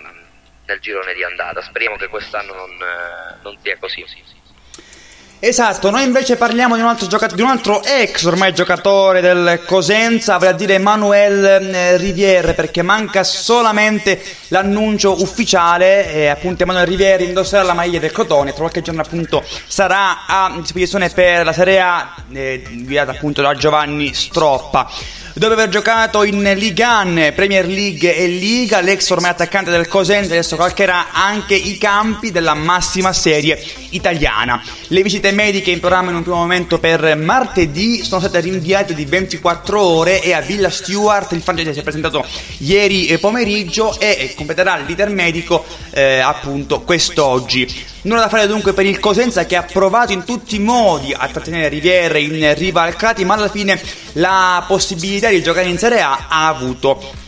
nel 0.66 0.80
girone 0.80 1.14
di 1.14 1.24
andata. 1.24 1.62
Speriamo 1.62 1.96
che 1.98 2.08
quest'anno 2.08 2.54
non, 2.54 2.72
eh, 2.72 3.38
non 3.44 3.58
sia 3.62 3.78
così. 3.78 4.06
Esatto, 5.40 5.92
noi 5.92 6.04
invece 6.04 6.38
parliamo 6.38 6.76
di 6.76 6.82
un 6.82 6.88
altro, 6.88 7.08
giocat- 7.08 7.36
di 7.36 7.42
un 7.42 7.50
altro 7.50 7.84
ex 7.84 8.24
ormai 8.24 8.54
giocatore 8.54 9.20
del 9.20 9.64
Cosenza, 9.66 10.38
vale 10.38 10.52
a 10.52 10.54
dire 10.54 10.78
Manuel 10.78 11.44
eh, 11.44 11.98
Riviere, 11.98 12.54
perché 12.54 12.82
manca 12.82 13.24
solamente 13.24 14.20
l'annuncio 14.48 15.22
ufficiale 15.22 16.12
e 16.12 16.28
appunto 16.28 16.64
Emanuele 16.64 16.90
Riviere 16.90 17.24
indosserà 17.26 17.64
la 17.64 17.74
maglia 17.74 18.00
del 18.00 18.12
Crotone, 18.12 18.52
tra 18.52 18.62
qualche 18.62 18.82
giorno 18.82 19.02
appunto 19.02 19.44
sarà 19.68 20.26
a 20.26 20.54
disposizione 20.58 21.10
per 21.10 21.44
la 21.44 21.54
Serie 21.54 21.82
A, 21.82 22.16
eh, 22.32 22.64
guidata 22.72 23.12
appunto 23.12 23.42
da 23.42 23.54
Giovanni 23.56 24.14
Stroppa 24.14 24.90
dopo 25.38 25.52
aver 25.52 25.68
giocato 25.68 26.24
in 26.24 26.42
Liga 26.56 27.02
1, 27.04 27.34
Premier 27.34 27.68
League 27.68 28.16
e 28.16 28.26
Liga, 28.26 28.80
l'ex 28.80 29.10
ormai 29.10 29.32
attaccante 29.32 29.70
del 29.70 29.90
Cosenza 29.90 30.32
adesso 30.32 30.56
calcherà 30.56 31.12
anche 31.12 31.56
i 31.56 31.78
campi 31.78 32.32
della 32.32 32.54
massima 32.54 33.12
serie 33.12 33.62
italiana. 33.90 34.64
Le 34.88 35.04
visite 35.04 35.25
mediche 35.32 35.72
in 35.72 35.80
programma 35.80 36.10
in 36.10 36.18
un 36.18 36.22
primo 36.24 36.38
momento 36.38 36.80
per 36.80 37.16
martedì 37.18 38.04
sono 38.04 38.22
state 38.22 38.40
rinviate 38.40 38.94
di 38.94 39.06
24 39.06 39.82
ore 39.82 40.22
e 40.22 40.34
a 40.34 40.42
Villa 40.42 40.70
Stewart 40.70 41.32
il 41.32 41.42
francese 41.42 41.74
si 41.74 41.80
è 41.80 41.84
presentato 41.84 42.26
ieri 42.60 43.18
pomeriggio 43.20 44.00
e 44.00 44.34
completerà 44.36 44.78
l'iter 44.78 45.10
medico 45.10 45.66
eh, 45.92 46.20
appunto 46.20 46.82
quest'oggi. 46.82 47.94
Nulla 48.02 48.22
da 48.22 48.30
fare 48.30 48.46
dunque 48.46 48.74
per 48.74 48.86
il 48.86 49.00
Cosenza 49.00 49.46
che 49.46 49.56
ha 49.56 49.64
provato 49.64 50.12
in 50.12 50.24
tutti 50.24 50.56
i 50.56 50.60
modi 50.60 51.12
a 51.12 51.28
trattenere 51.28 51.70
Riviere 51.70 52.20
in 52.20 52.54
rivalcati, 52.54 53.26
ma 53.26 53.34
alla 53.34 53.50
fine 53.50 53.82
la 54.14 54.64
possibilità 54.68 55.30
di 55.30 55.42
giocare 55.42 55.68
in 55.68 55.78
Serie 55.78 56.02
A 56.02 56.28
ha 56.30 56.48
avuto 56.48 57.24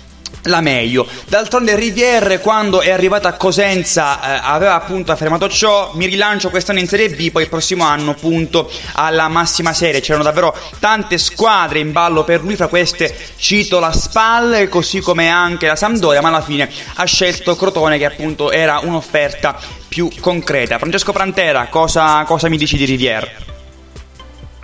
la 0.48 0.62
meglio. 0.62 1.08
D'altronde 1.28 1.76
Riviere 1.76 2.40
quando 2.40 2.82
è 2.82 2.92
arrivata 2.92 3.30
a 3.30 3.34
Cosenza 3.34 4.20
eh, 4.22 4.40
aveva 4.44 4.76
appunto 4.76 5.12
affermato 5.12 5.50
ciò, 5.50 5.92
mi 5.94 6.06
rilancio 6.06 6.50
quest'anno 6.50 6.80
in 6.80 6.88
Serie 6.88 7.10
B, 7.10 7.32
poi 7.32 7.44
il 7.44 7.50
prossimo 7.50 7.84
anno 7.84 8.14
punto 8.14 8.70
alla 8.94 9.28
massima 9.28 9.74
serie. 9.74 10.02
C'erano 10.02 10.24
davvero 10.24 10.56
tante 10.80 11.18
squadre 11.18 11.80
in 11.80 11.92
ballo 11.92 12.24
per 12.24 12.42
lui, 12.42 12.56
fra 12.56 12.68
queste 12.68 13.16
cito 13.38 13.80
la 13.80 13.92
SPAL, 13.92 14.68
così 14.70 15.00
come 15.00 15.30
anche 15.30 15.68
la 15.68 15.76
Sampdoria, 15.76 16.22
ma 16.22 16.30
alla 16.30 16.42
fine 16.42 16.70
ha 16.96 17.06
scelto 17.06 17.56
Crotone 17.56 17.98
che 17.98 18.06
appunto 18.06 18.52
era 18.52 18.80
un'offerta 18.82 19.58
più 19.88 20.10
concreta. 20.20 20.78
Francesco 20.78 21.12
Prantera, 21.12 21.68
cosa, 21.70 22.24
cosa 22.26 22.50
mi 22.50 22.58
dici 22.58 22.78
di 22.78 22.86
Riviere? 22.86 23.57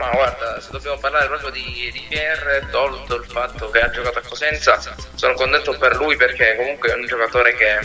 Ma 0.03 0.09
guarda, 0.11 0.59
se 0.59 0.67
dobbiamo 0.71 0.97
parlare 0.97 1.27
proprio 1.27 1.49
di, 1.49 1.89
di 1.93 2.05
Pierre, 2.09 2.67
tolto 2.69 3.15
il 3.15 3.25
fatto 3.25 3.69
che 3.69 3.79
ha 3.79 3.89
giocato 3.89 4.19
a 4.19 4.21
Cosenza, 4.21 4.77
sono 5.15 5.33
contento 5.33 5.77
per 5.77 5.95
lui 5.95 6.17
perché 6.17 6.57
comunque 6.57 6.91
è 6.91 6.95
un 6.95 7.05
giocatore 7.05 7.55
che, 7.55 7.79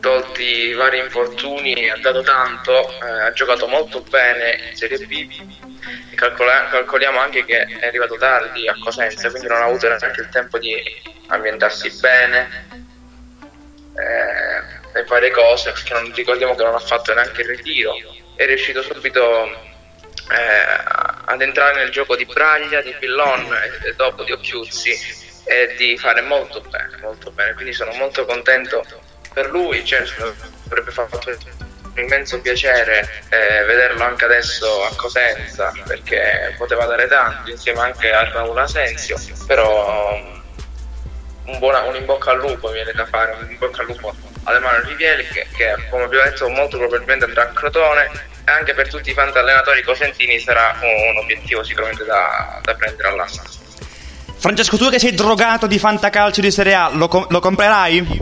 tolti 0.00 0.72
vari 0.72 0.98
infortuni, 0.98 1.88
ha 1.88 1.96
dato 1.98 2.22
tanto, 2.22 2.90
eh, 3.00 3.20
ha 3.20 3.32
giocato 3.32 3.68
molto 3.68 4.00
bene 4.00 4.70
in 4.70 4.76
Serie 4.76 4.98
B. 5.06 5.60
Calcola- 6.16 6.66
calcoliamo 6.68 7.20
anche 7.20 7.44
che 7.44 7.66
è 7.66 7.86
arrivato 7.86 8.16
tardi 8.16 8.66
a 8.66 8.74
Cosenza, 8.82 9.30
quindi 9.30 9.46
non 9.46 9.62
ha 9.62 9.66
avuto 9.66 9.86
neanche 9.86 10.20
il 10.20 10.28
tempo 10.28 10.58
di 10.58 10.74
ambientarsi 11.28 11.88
bene 12.00 12.66
eh, 13.96 14.98
e 14.98 15.04
fare 15.04 15.30
cose, 15.30 15.70
perché 15.70 15.94
non 15.94 16.12
ricordiamo 16.12 16.56
che 16.56 16.64
non 16.64 16.74
ha 16.74 16.80
fatto 16.80 17.14
neanche 17.14 17.42
il 17.42 17.48
ritiro. 17.48 17.94
È 18.34 18.44
riuscito 18.44 18.82
subito 18.82 19.70
ad 20.28 21.40
entrare 21.40 21.78
nel 21.78 21.90
gioco 21.90 22.16
di 22.16 22.24
Braglia, 22.24 22.80
di 22.80 22.94
Pillon 22.98 23.52
e, 23.54 23.88
e 23.88 23.94
dopo 23.94 24.22
di 24.24 24.32
Occhiuzzi 24.32 25.20
e 25.44 25.74
di 25.76 25.96
fare 25.98 26.20
molto 26.20 26.60
bene, 26.60 26.96
molto 27.00 27.30
bene. 27.30 27.54
Quindi 27.54 27.72
sono 27.72 27.92
molto 27.94 28.24
contento 28.24 28.84
per 29.32 29.50
lui, 29.50 29.84
certo 29.84 30.34
avrebbe 30.66 30.90
fatto 30.90 31.20
un 31.26 31.98
immenso 31.98 32.40
piacere 32.40 33.24
eh, 33.28 33.64
vederlo 33.64 34.02
anche 34.02 34.24
adesso 34.24 34.84
a 34.84 34.94
Cosenza 34.96 35.72
perché 35.86 36.54
poteva 36.56 36.86
dare 36.86 37.06
tanto 37.06 37.50
insieme 37.50 37.80
anche 37.80 38.10
a 38.10 38.28
Raul 38.30 38.58
Asensio, 38.58 39.16
però 39.46 40.14
un, 41.44 41.58
buona, 41.58 41.80
un 41.82 41.96
in 41.96 42.04
bocca 42.04 42.30
al 42.30 42.38
lupo 42.38 42.70
viene 42.70 42.92
da 42.92 43.04
fare, 43.04 43.36
un 43.40 43.50
in 43.50 43.58
bocca 43.58 43.82
al 43.82 43.88
lupo 43.88 44.14
ad 44.44 44.56
Emanuele 44.56 44.88
Rivieri 44.88 45.26
che, 45.28 45.46
che 45.54 45.76
come 45.90 46.04
abbiamo 46.04 46.24
detto 46.24 46.48
molto 46.48 46.78
probabilmente 46.78 47.26
andrà 47.26 47.42
a 47.42 47.52
Crotone 47.52 48.30
anche 48.44 48.74
per 48.74 48.88
tutti 48.88 49.10
i 49.10 49.14
fantallenatori 49.14 49.82
cosentini 49.82 50.38
sarà 50.38 50.78
un 50.80 51.18
obiettivo 51.18 51.62
sicuramente 51.62 52.04
da, 52.04 52.60
da 52.62 52.74
prendere 52.74 53.08
all'asta. 53.08 53.42
Francesco, 54.36 54.76
tu 54.76 54.90
che 54.90 54.98
sei 54.98 55.14
drogato 55.14 55.66
di 55.66 55.78
fantacalcio 55.78 56.40
di 56.40 56.50
Serie 56.50 56.74
A, 56.74 56.90
lo, 56.92 57.06
com- 57.06 57.26
lo 57.28 57.38
comprerai? 57.38 58.20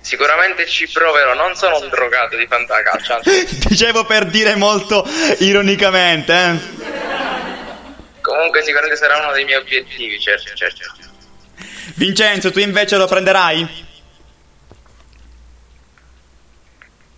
Sicuramente 0.00 0.66
ci 0.66 0.88
proverò, 0.88 1.34
non 1.34 1.54
sono 1.54 1.78
un 1.78 1.88
drogato 1.88 2.36
di 2.36 2.46
fantacalcio. 2.48 3.14
Anzi. 3.14 3.46
Dicevo 3.68 4.04
per 4.04 4.24
dire 4.26 4.56
molto 4.56 5.06
ironicamente. 5.38 6.32
Eh? 6.32 6.58
Comunque 8.20 8.62
sicuramente 8.62 8.96
sarà 8.96 9.18
uno 9.18 9.32
dei 9.32 9.44
miei 9.44 9.60
obiettivi, 9.60 10.18
certo, 10.18 10.52
certo. 10.54 10.82
Vincenzo, 11.94 12.50
tu 12.50 12.58
invece 12.58 12.96
lo 12.96 13.06
prenderai? 13.06 13.88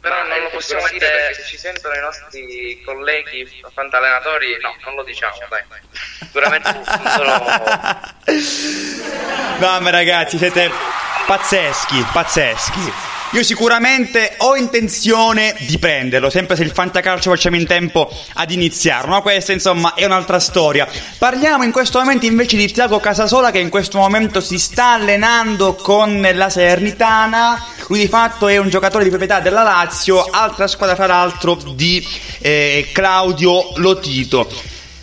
Però 0.02 0.26
non 0.26 0.42
lo 0.42 0.50
possiamo 0.62 0.88
dire 0.88 1.06
perché 1.06 1.34
se 1.34 1.44
ci 1.46 1.58
sentono 1.58 1.94
i 1.94 2.00
nostri 2.00 2.80
colleghi 2.84 3.48
fantallenatori, 3.74 4.58
no, 4.60 4.74
non 4.84 4.94
lo 4.94 5.02
diciamo, 5.02 5.36
dai. 5.48 5.62
Sicuramente 6.20 6.80
sono... 7.16 7.44
Mamma 9.58 9.90
ragazzi, 9.90 10.38
siete 10.38 10.70
pazzeschi, 11.26 12.06
pazzeschi. 12.12 12.92
io 13.32 13.42
sicuramente 13.42 14.34
ho 14.38 14.56
intenzione 14.56 15.54
di 15.60 15.78
prenderlo, 15.78 16.28
sempre 16.28 16.54
se 16.54 16.62
il 16.62 16.70
fantacalcio 16.70 17.30
facciamo 17.30 17.56
in 17.56 17.66
tempo 17.66 18.10
ad 18.34 18.50
iniziarlo, 18.50 19.10
ma 19.10 19.20
questa 19.22 19.52
insomma 19.52 19.94
è 19.94 20.04
un'altra 20.04 20.38
storia. 20.38 20.86
Parliamo 21.16 21.64
in 21.64 21.72
questo 21.72 21.98
momento 21.98 22.26
invece 22.26 22.56
di 22.56 22.70
Tiago 22.70 23.00
Casasola 23.00 23.50
che 23.50 23.58
in 23.58 23.70
questo 23.70 23.98
momento 23.98 24.40
si 24.40 24.58
sta 24.58 24.92
allenando 24.92 25.74
con 25.74 26.20
la 26.20 26.50
Salernitana, 26.50 27.71
lui 27.92 28.00
di 28.00 28.08
fatto 28.08 28.48
è 28.48 28.56
un 28.56 28.70
giocatore 28.70 29.04
di 29.04 29.10
proprietà 29.10 29.40
della 29.40 29.62
Lazio, 29.62 30.24
altra 30.24 30.66
squadra 30.66 30.94
fra 30.94 31.04
l'altro 31.04 31.58
di 31.74 32.02
eh, 32.38 32.88
Claudio 32.90 33.72
Lotito. 33.76 34.48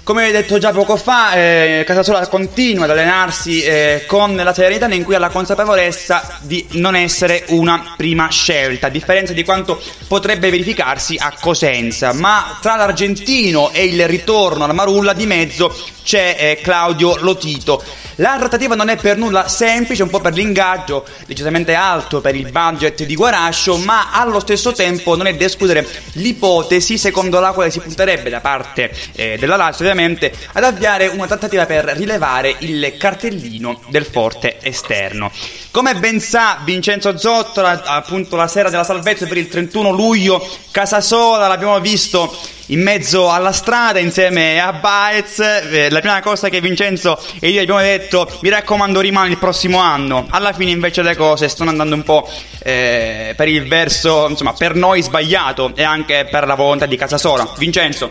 Come 0.02 0.32
detto 0.32 0.58
già 0.58 0.72
poco 0.72 0.98
fa, 0.98 1.34
eh, 1.34 1.84
Casasola 1.86 2.26
continua 2.26 2.86
ad 2.86 2.90
allenarsi 2.90 3.62
eh, 3.62 4.06
con 4.08 4.36
la 4.36 4.56
Salernitana 4.56 4.96
in 4.96 5.04
cui 5.04 5.14
ha 5.14 5.20
la 5.20 5.30
consapevolezza 5.30 6.40
di 6.42 6.66
non 6.72 6.96
essere 6.96 7.44
una 7.50 7.94
prima 7.96 8.28
scelta, 8.30 8.88
a 8.88 8.90
differenza 8.90 9.34
di 9.34 9.44
quanto 9.44 9.80
potrebbe 10.08 10.50
verificarsi 10.50 11.16
a 11.20 11.32
Cosenza. 11.40 12.12
Ma 12.14 12.58
tra 12.60 12.76
l'argentino 12.76 13.70
e 13.70 13.84
il 13.84 14.08
ritorno 14.08 14.64
alla 14.64 14.74
Marulla 14.74 15.14
di 15.14 15.28
mezzo 15.28 15.72
c'è 16.10 16.36
eh, 16.40 16.60
Claudio 16.64 17.18
Lotito. 17.18 17.84
La 18.16 18.36
trattativa 18.40 18.74
non 18.74 18.90
è 18.90 18.96
per 18.96 19.16
nulla 19.16 19.48
semplice, 19.48 20.02
un 20.02 20.10
po' 20.10 20.20
per 20.20 20.34
l'ingaggio 20.34 21.06
decisamente 21.28 21.76
alto 21.76 22.20
per 22.20 22.34
il 22.34 22.50
budget 22.50 23.04
di 23.04 23.14
Guarascio, 23.14 23.78
ma 23.78 24.10
allo 24.12 24.40
stesso 24.40 24.72
tempo 24.72 25.16
non 25.16 25.28
è 25.28 25.36
da 25.36 25.46
escludere 25.46 25.88
l'ipotesi 26.14 26.98
secondo 26.98 27.40
la 27.40 27.52
quale 27.52 27.70
si 27.70 27.80
punterebbe 27.80 28.32
da 28.32 28.40
parte 28.40 28.92
eh, 29.14 29.38
della 29.38 29.56
Lazio 29.56 29.86
ovviamente 29.86 30.34
ad 30.54 30.64
avviare 30.64 31.06
una 31.06 31.28
trattativa 31.28 31.68
per 31.68 31.86
rilevare 31.96 32.56
il 32.58 32.96
cartellino 32.98 33.80
del 33.90 34.06
forte 34.06 34.58
esterno. 34.64 35.32
Come 35.70 35.94
ben 35.94 36.20
sa 36.20 36.58
Vincenzo 36.64 37.20
Zottola, 37.20 37.84
appunto 37.84 38.36
la 38.36 38.48
sera 38.48 38.72
della 38.72 38.84
salvezza 38.84 39.28
per 39.28 39.38
il 39.38 39.48
31 39.48 39.92
luglio, 39.92 40.44
Casasola 40.72 41.48
l'abbiamo 41.48 41.80
visto 41.80 42.58
in 42.70 42.82
mezzo 42.82 43.32
alla 43.32 43.52
strada 43.52 44.00
insieme 44.00 44.60
a 44.60 44.74
Baez. 44.74 45.40
Eh, 45.40 45.90
la 45.90 46.00
prima 46.00 46.22
cosa 46.22 46.50
che 46.50 46.62
Vincenzo 46.62 47.22
e 47.40 47.50
io 47.50 47.62
abbiamo 47.62 47.80
detto, 47.80 48.30
mi 48.42 48.50
raccomando 48.50 49.00
rimani 49.00 49.32
il 49.32 49.38
prossimo 49.38 49.80
anno. 49.80 50.28
Alla 50.30 50.54
fine 50.54 50.72
invece 50.72 51.02
le 51.02 51.16
cose 51.16 51.48
stanno 51.48 51.70
andando 51.70 51.96
un 51.96 52.04
po' 52.04 52.30
eh, 52.64 53.34
per 53.36 53.48
il 53.48 53.68
verso, 53.68 54.28
insomma, 54.30 54.54
per 54.54 54.76
noi 54.76 55.02
sbagliato 55.02 55.72
e 55.76 55.84
anche 55.84 56.28
per 56.30 56.46
la 56.46 56.56
volontà 56.56 56.86
di 56.86 56.96
Casasola. 56.96 57.54
Vincenzo. 57.58 58.10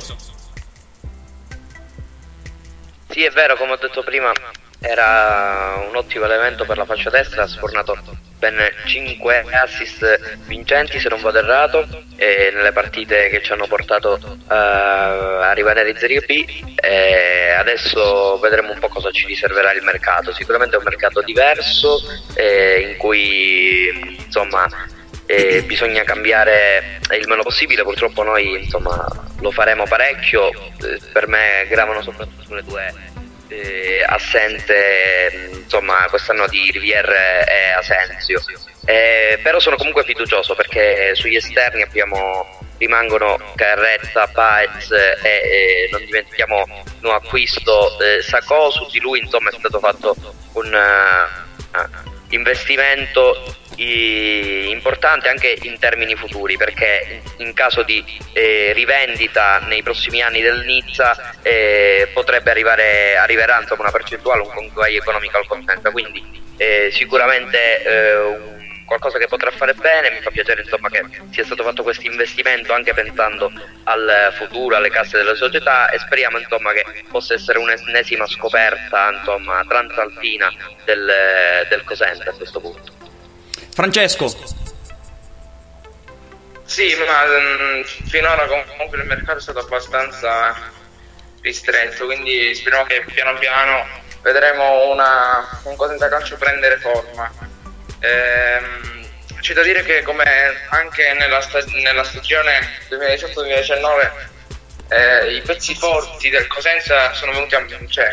Sì, 3.11 3.25
è 3.25 3.31
vero, 3.31 3.57
come 3.57 3.73
ho 3.73 3.79
detto 3.81 4.03
prima, 4.03 4.31
era 4.81 5.83
un 5.89 5.97
ottimo 5.97 6.25
elemento 6.25 6.65
per 6.65 6.77
la 6.77 6.85
faccia 6.85 7.11
destra, 7.11 7.45
ha 7.45 7.49
sfornato 7.49 7.97
ben 8.39 8.57
5 8.87 9.45
assist 9.51 10.39
vincenti 10.47 10.99
se 10.99 11.09
non 11.09 11.21
vado 11.21 11.39
errato 11.39 11.87
nelle 12.17 12.73
partite 12.73 13.29
che 13.29 13.43
ci 13.43 13.53
hanno 13.53 13.67
portato 13.67 14.19
uh, 14.23 14.53
a 14.53 15.53
rimanere 15.53 15.91
in 15.91 15.97
Serie 15.97 16.21
B 16.21 16.45
e 16.75 17.51
adesso 17.57 18.39
vedremo 18.39 18.73
un 18.73 18.79
po' 18.79 18.89
cosa 18.89 19.11
ci 19.11 19.27
riserverà 19.27 19.73
il 19.73 19.83
mercato. 19.83 20.33
Sicuramente 20.33 20.75
è 20.77 20.79
un 20.79 20.85
mercato 20.85 21.21
diverso 21.23 22.01
eh, 22.35 22.89
in 22.91 22.97
cui 22.97 24.17
insomma 24.25 24.69
eh, 25.27 25.63
bisogna 25.63 26.03
cambiare 26.05 27.01
il 27.19 27.29
meno 27.29 27.43
possibile. 27.43 27.83
Purtroppo 27.83 28.23
noi 28.23 28.63
insomma 28.63 29.07
lo 29.41 29.51
faremo 29.51 29.85
parecchio 29.85 30.51
eh, 30.51 30.99
per 31.13 31.29
me 31.29 31.67
gravano 31.69 32.03
soprattutto 32.03 32.43
sulle 32.43 32.65
due 32.65 32.93
eh, 33.49 34.05
assente 34.07 35.51
insomma 35.53 36.07
quest'anno 36.09 36.47
di 36.49 36.71
Rivière 36.71 37.45
e 37.47 37.71
Asensio. 37.73 38.41
Eh, 38.85 39.39
però 39.43 39.59
sono 39.59 39.77
comunque 39.77 40.05
fiducioso 40.05 40.55
perché 40.55 41.15
sugli 41.15 41.37
esterni 41.37 41.83
abbiamo 41.83 42.67
rimangono 42.79 43.39
Carrezza, 43.55 44.29
Paez 44.29 44.91
e, 44.91 45.19
e 45.23 45.89
non 45.91 46.05
dimentichiamo 46.05 46.65
nuovo 47.01 47.17
acquisto 47.17 47.99
eh, 48.01 48.23
Sacco 48.23 48.71
su 48.71 48.87
di 48.91 49.01
lui 49.01 49.19
insomma 49.19 49.51
è 49.51 49.55
stato 49.59 49.79
fatto 49.79 50.17
un 50.53 50.73
uh, 50.73 52.18
investimento 52.31 53.57
importante 53.81 55.29
anche 55.29 55.57
in 55.63 55.79
termini 55.79 56.17
futuri 56.17 56.57
perché 56.57 57.23
in 57.37 57.53
caso 57.55 57.83
di 57.85 58.05
eh, 58.33 58.73
rivendita 58.75 59.61
nei 59.69 59.83
prossimi 59.83 60.21
anni 60.21 60.41
del 60.41 60.65
Nizza 60.65 61.35
eh, 61.43 62.09
potrebbe 62.13 62.51
arrivare 62.51 63.17
arriverà 63.17 63.61
insomma, 63.61 63.83
una 63.83 63.93
percentuale 63.93 64.43
un 64.43 64.51
conguaglio 64.53 64.99
economico 64.99 65.37
al 65.37 65.47
consenso 65.47 65.93
quindi 65.93 66.25
eh, 66.57 66.91
sicuramente 66.93 67.83
eh, 67.85 68.17
un 68.17 68.68
qualcosa 68.89 69.19
che 69.19 69.29
potrà 69.29 69.51
fare 69.51 69.75
bene, 69.75 70.11
mi 70.11 70.21
fa 70.21 70.31
piacere 70.31 70.63
insomma, 70.63 70.89
che 70.89 71.05
sia 71.31 71.45
stato 71.45 71.63
fatto 71.63 71.83
questo 71.85 72.07
investimento 72.07 72.73
anche 72.73 72.95
pensando 72.95 73.53
al 73.85 74.35
futuro, 74.37 74.75
alle 74.75 74.91
casse 74.91 75.19
della 75.19 75.35
società 75.35 75.91
e 75.91 75.99
speriamo 75.99 76.39
insomma, 76.39 76.73
che 76.73 76.85
possa 77.09 77.35
essere 77.35 77.59
un'ennesima 77.59 78.27
scoperta 78.27 79.13
insomma, 79.13 79.65
transalpina 79.69 80.51
del, 80.85 81.13
del 81.69 81.85
Cosente 81.85 82.31
a 82.31 82.33
questo 82.33 82.59
punto. 82.59 82.93
Francesco. 83.73 84.27
Sì, 86.65 86.95
ma 86.97 87.25
mh, 87.25 87.79
mm, 87.79 87.83
finora 88.09 88.47
comunque 88.47 88.99
il 88.99 89.05
mercato 89.05 89.39
è 89.39 89.41
stato 89.41 89.61
abbastanza 89.61 90.55
ristretto, 91.41 92.07
quindi 92.07 92.55
speriamo 92.55 92.85
che 92.85 93.05
piano 93.07 93.39
piano 93.39 93.87
vedremo 94.23 94.91
una, 94.91 95.61
un 95.65 95.77
Cosenza 95.77 96.09
Calcio 96.09 96.37
prendere 96.37 96.79
forma. 96.79 97.57
Ehm, 98.01 99.07
c'è 99.41 99.55
da 99.55 99.63
dire 99.63 99.83
che 99.83 100.03
come 100.03 100.25
anche 100.71 101.13
nella, 101.15 101.41
sta- 101.41 101.65
nella 101.75 102.05
stagione 102.05 102.61
2018-2019 102.91 104.11
eh, 104.89 105.35
i 105.35 105.41
pezzi 105.43 105.75
forti 105.75 106.29
del 106.31 106.47
Cosenza 106.47 107.13
sono 107.13 107.33
venuti 107.33 107.55
a 107.55 107.65
cioè, 107.89 108.09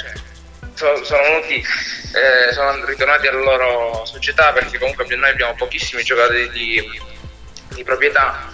sono, 0.73 1.03
sono, 1.03 1.21
venuti, 1.21 1.55
eh, 1.55 2.51
sono 2.53 2.85
ritornati 2.85 3.27
alla 3.27 3.39
loro 3.39 4.05
società 4.05 4.51
perché 4.51 4.77
comunque 4.77 5.05
noi 5.15 5.29
abbiamo 5.29 5.55
pochissimi 5.55 6.03
giocatori 6.03 6.49
di, 6.49 7.01
di 7.69 7.83
proprietà. 7.83 8.51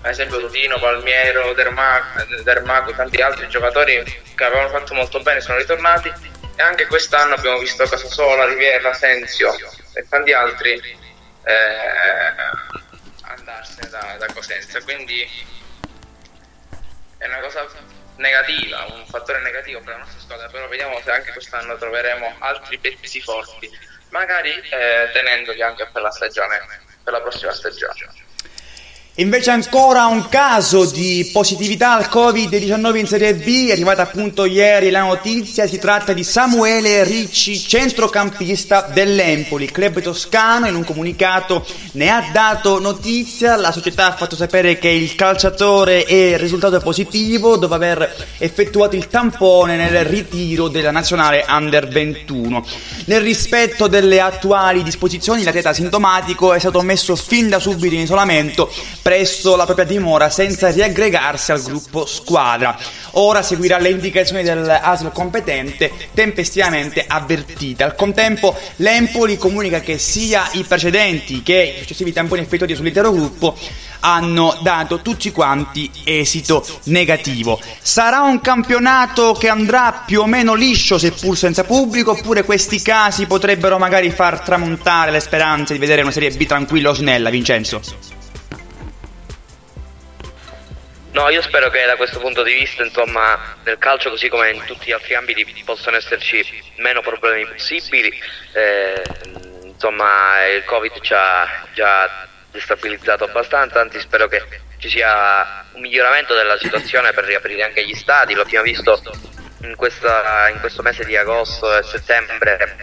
Ad 0.00 0.10
esempio 0.10 0.40
Totino, 0.40 0.78
Palmiero, 0.78 1.52
Dermaco, 1.54 2.24
Dermaco 2.42 2.92
tanti 2.92 3.22
altri 3.22 3.48
giocatori 3.48 4.02
che 4.34 4.44
avevano 4.44 4.68
fatto 4.68 4.94
molto 4.94 5.20
bene 5.20 5.40
sono 5.40 5.58
ritornati. 5.58 6.12
E 6.56 6.62
anche 6.62 6.86
quest'anno 6.86 7.34
abbiamo 7.34 7.58
visto 7.58 7.84
Casasola, 7.84 8.46
Riviera, 8.46 8.92
Senzio 8.94 9.54
e 9.94 10.08
tanti 10.08 10.32
altri 10.32 10.80
eh, 11.44 12.34
andarsene 13.22 13.88
da, 13.88 14.16
da 14.18 14.32
Cosenza 14.32 14.82
quindi 14.82 15.28
è 17.18 17.26
una 17.26 17.40
cosa 17.40 17.66
negativa, 18.16 18.84
un 18.92 19.06
fattore 19.06 19.40
negativo 19.40 19.80
per 19.80 19.94
la 19.94 19.98
nostra 19.98 20.20
squadra, 20.20 20.48
però 20.48 20.68
vediamo 20.68 21.00
se 21.02 21.10
anche 21.10 21.32
quest'anno 21.32 21.76
troveremo 21.76 22.36
altri 22.38 22.78
pezzi 22.78 23.20
forti, 23.20 23.70
magari 24.10 24.50
eh, 24.50 25.10
tenendoli 25.12 25.62
anche 25.62 25.88
per 25.92 26.02
la 26.02 26.10
stagione, 26.10 26.60
per 27.02 27.12
la 27.12 27.20
prossima 27.20 27.52
stagione. 27.52 28.32
Invece 29.18 29.52
ancora 29.52 30.06
un 30.06 30.28
caso 30.28 30.86
di 30.86 31.30
positività 31.32 31.92
al 31.92 32.08
Covid-19 32.10 32.96
in 32.96 33.06
Serie 33.06 33.36
B, 33.36 33.68
è 33.68 33.70
arrivata 33.70 34.02
appunto 34.02 34.44
ieri 34.44 34.90
la 34.90 35.02
notizia, 35.02 35.68
si 35.68 35.78
tratta 35.78 36.12
di 36.12 36.24
Samuele 36.24 37.04
Ricci, 37.04 37.56
centrocampista 37.56 38.90
dell'Empoli, 38.92 39.70
club 39.70 40.00
toscano, 40.00 40.66
in 40.66 40.74
un 40.74 40.82
comunicato 40.82 41.64
ne 41.92 42.10
ha 42.10 42.28
dato 42.32 42.80
notizia, 42.80 43.54
la 43.54 43.70
società 43.70 44.06
ha 44.06 44.16
fatto 44.16 44.34
sapere 44.34 44.78
che 44.78 44.88
il 44.88 45.14
calciatore 45.14 46.02
è 46.02 46.36
risultato 46.36 46.80
positivo 46.80 47.56
dopo 47.56 47.74
aver 47.74 48.12
effettuato 48.38 48.96
il 48.96 49.06
tampone 49.06 49.76
nel 49.76 50.04
ritiro 50.06 50.66
della 50.66 50.90
nazionale 50.90 51.44
Under 51.48 51.86
21. 51.86 52.66
Nel 53.04 53.20
rispetto 53.20 53.86
delle 53.86 54.20
attuali 54.20 54.82
disposizioni 54.82 55.44
l'atleta 55.44 55.72
sintomatico 55.72 56.52
è 56.52 56.58
stato 56.58 56.82
messo 56.82 57.14
fin 57.14 57.48
da 57.48 57.60
subito 57.60 57.94
in 57.94 58.00
isolamento 58.00 58.68
presso 59.04 59.54
la 59.54 59.66
propria 59.66 59.84
dimora 59.84 60.30
senza 60.30 60.70
riaggregarsi 60.70 61.52
al 61.52 61.62
gruppo 61.62 62.06
squadra. 62.06 62.74
Ora 63.12 63.42
seguirà 63.42 63.76
le 63.76 63.90
indicazioni 63.90 64.42
dell'ASL 64.42 65.12
competente 65.12 65.92
tempestivamente 66.14 67.04
avvertite. 67.06 67.82
Al 67.84 67.96
contempo 67.96 68.58
l'Empoli 68.76 69.36
comunica 69.36 69.80
che 69.80 69.98
sia 69.98 70.48
i 70.52 70.62
precedenti 70.62 71.42
che 71.42 71.74
i 71.76 71.80
successivi 71.80 72.14
tamponi 72.14 72.40
effettuati 72.40 72.74
sull'intero 72.74 73.12
gruppo 73.12 73.54
hanno 74.00 74.56
dato 74.62 75.02
tutti 75.02 75.30
quanti 75.30 75.90
esito 76.04 76.66
negativo. 76.84 77.60
Sarà 77.82 78.22
un 78.22 78.40
campionato 78.40 79.32
che 79.32 79.48
andrà 79.48 80.02
più 80.06 80.22
o 80.22 80.26
meno 80.26 80.54
liscio 80.54 80.96
seppur 80.96 81.36
senza 81.36 81.64
pubblico 81.64 82.12
oppure 82.12 82.42
questi 82.44 82.80
casi 82.80 83.26
potrebbero 83.26 83.76
magari 83.76 84.10
far 84.10 84.40
tramontare 84.40 85.10
le 85.10 85.20
speranze 85.20 85.74
di 85.74 85.78
vedere 85.78 86.00
una 86.00 86.10
Serie 86.10 86.30
B 86.30 86.46
tranquilla 86.46 86.88
o 86.88 86.94
snella, 86.94 87.28
Vincenzo? 87.28 88.13
No, 91.14 91.28
io 91.28 91.42
spero 91.42 91.70
che 91.70 91.86
da 91.86 91.94
questo 91.94 92.18
punto 92.18 92.42
di 92.42 92.52
vista, 92.52 92.82
insomma, 92.82 93.56
nel 93.62 93.78
calcio 93.78 94.10
così 94.10 94.28
come 94.28 94.50
in 94.50 94.64
tutti 94.64 94.86
gli 94.86 94.92
altri 94.92 95.14
ambiti 95.14 95.44
possano 95.64 95.96
esserci 95.96 96.44
meno 96.78 97.02
problemi 97.02 97.46
possibili. 97.46 98.12
Eh, 98.52 99.00
insomma, 99.62 100.44
il 100.48 100.64
Covid 100.64 101.00
ci 101.00 101.14
ha 101.14 101.68
già 101.72 102.26
destabilizzato 102.50 103.22
abbastanza, 103.22 103.80
anzi 103.80 104.00
spero 104.00 104.26
che 104.26 104.42
ci 104.78 104.88
sia 104.88 105.64
un 105.74 105.82
miglioramento 105.82 106.34
della 106.34 106.58
situazione 106.58 107.12
per 107.12 107.26
riaprire 107.26 107.62
anche 107.62 107.86
gli 107.86 107.94
stadi, 107.94 108.34
lo 108.34 108.42
abbiamo 108.42 108.64
visto 108.64 109.00
in, 109.60 109.76
questa, 109.76 110.48
in 110.48 110.58
questo 110.58 110.82
mese 110.82 111.04
di 111.04 111.16
agosto 111.16 111.78
e 111.78 111.84
settembre 111.84 112.76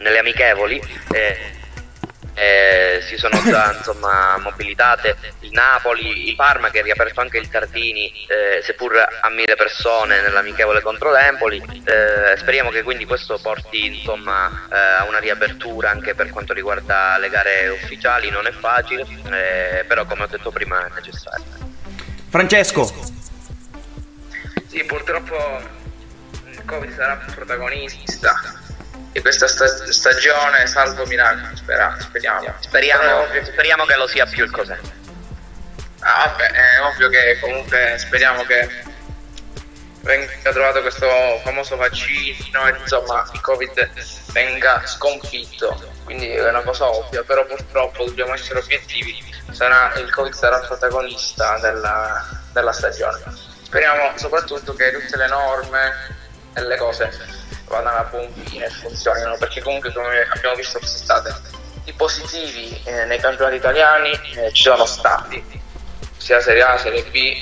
nelle 0.00 0.18
amichevoli. 0.18 0.78
Eh, 1.12 1.64
eh, 2.36 3.00
si 3.08 3.16
sono 3.16 3.42
già 3.42 3.72
insomma, 3.76 4.36
mobilitate 4.38 5.16
il 5.40 5.50
Napoli, 5.52 6.28
il 6.28 6.36
Parma 6.36 6.68
che 6.70 6.80
ha 6.80 6.82
riaperto 6.82 7.20
anche 7.20 7.38
il 7.38 7.48
Tardini, 7.48 8.12
eh, 8.28 8.62
seppur 8.62 8.94
a 8.96 9.28
mille 9.30 9.56
persone 9.56 10.20
nell'amichevole 10.20 10.82
contro 10.82 11.10
l'Empoli. 11.10 11.62
Eh, 11.84 12.36
speriamo 12.36 12.70
che 12.70 12.82
quindi 12.82 13.06
questo 13.06 13.38
porti 13.38 13.86
insomma, 13.86 14.68
eh, 14.70 14.76
a 15.00 15.04
una 15.08 15.18
riapertura 15.18 15.90
anche 15.90 16.14
per 16.14 16.30
quanto 16.30 16.52
riguarda 16.52 17.16
le 17.18 17.30
gare 17.30 17.68
ufficiali, 17.68 18.28
non 18.28 18.46
è 18.46 18.52
facile, 18.52 19.06
eh, 19.30 19.84
però 19.86 20.04
come 20.04 20.24
ho 20.24 20.28
detto 20.28 20.50
prima 20.50 20.86
è 20.86 20.90
necessario. 20.94 21.44
Francesco. 22.28 22.84
Sì, 24.66 24.84
purtroppo 24.84 25.34
il 26.50 26.62
Covid 26.66 26.94
sarà 26.94 27.16
protagonista 27.34 28.64
di 29.16 29.22
questa 29.22 29.48
sta- 29.48 29.90
stagione, 29.90 30.66
salvo 30.66 31.06
miracoli, 31.06 31.56
spera- 31.56 31.96
speriamo. 31.98 32.54
Speriamo, 32.60 33.26
speriamo 33.44 33.84
che 33.86 33.96
lo 33.96 34.06
sia 34.06 34.26
più 34.26 34.44
il 34.44 34.50
cos'è. 34.50 34.78
Ah, 36.00 36.26
vabbè, 36.26 36.50
è 36.50 36.82
ovvio 36.82 37.08
che 37.08 37.38
comunque 37.40 37.94
speriamo 37.96 38.44
che 38.44 38.68
venga 40.02 40.52
trovato 40.52 40.82
questo 40.82 41.08
famoso 41.42 41.76
vaccino 41.76 42.68
e 42.68 42.76
insomma 42.78 43.26
il 43.32 43.40
Covid 43.40 43.90
venga 44.32 44.82
sconfitto. 44.84 45.94
Quindi 46.04 46.28
è 46.28 46.48
una 46.50 46.62
cosa 46.62 46.86
ovvia, 46.90 47.22
però 47.22 47.46
purtroppo 47.46 48.04
dobbiamo 48.04 48.34
essere 48.34 48.58
obiettivi. 48.58 49.34
Sarà, 49.50 49.94
il 49.94 50.12
Covid 50.12 50.34
sarà 50.34 50.58
protagonista 50.58 51.58
della, 51.58 52.22
della 52.52 52.72
stagione. 52.72 53.22
Speriamo 53.62 54.12
soprattutto 54.18 54.74
che 54.74 54.92
tutte 54.92 55.16
le 55.16 55.26
norme 55.26 55.92
e 56.52 56.60
le 56.60 56.76
cose 56.76 57.44
vadano 57.68 57.98
a 57.98 58.04
buon 58.04 58.28
fine 58.44 58.66
e 58.66 58.70
funzionino 58.70 59.36
perché 59.38 59.62
comunque 59.62 59.92
come 59.92 60.26
abbiamo 60.34 60.54
visto 60.54 60.78
quest'estate 60.78 61.34
i 61.84 61.92
positivi 61.92 62.80
eh, 62.84 63.04
nei 63.04 63.18
campionati 63.18 63.56
italiani 63.56 64.10
eh, 64.10 64.52
ci 64.52 64.62
sono 64.62 64.86
stati 64.86 65.42
sia 66.16 66.40
Serie 66.40 66.62
A, 66.62 66.78
Serie 66.78 67.04
B 67.04 67.34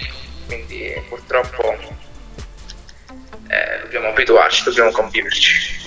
quindi 0.46 1.02
purtroppo 1.08 2.02
eh, 3.48 3.80
dobbiamo 3.82 4.08
abituarci, 4.08 4.64
dobbiamo 4.64 4.90
conviverci. 4.90 5.82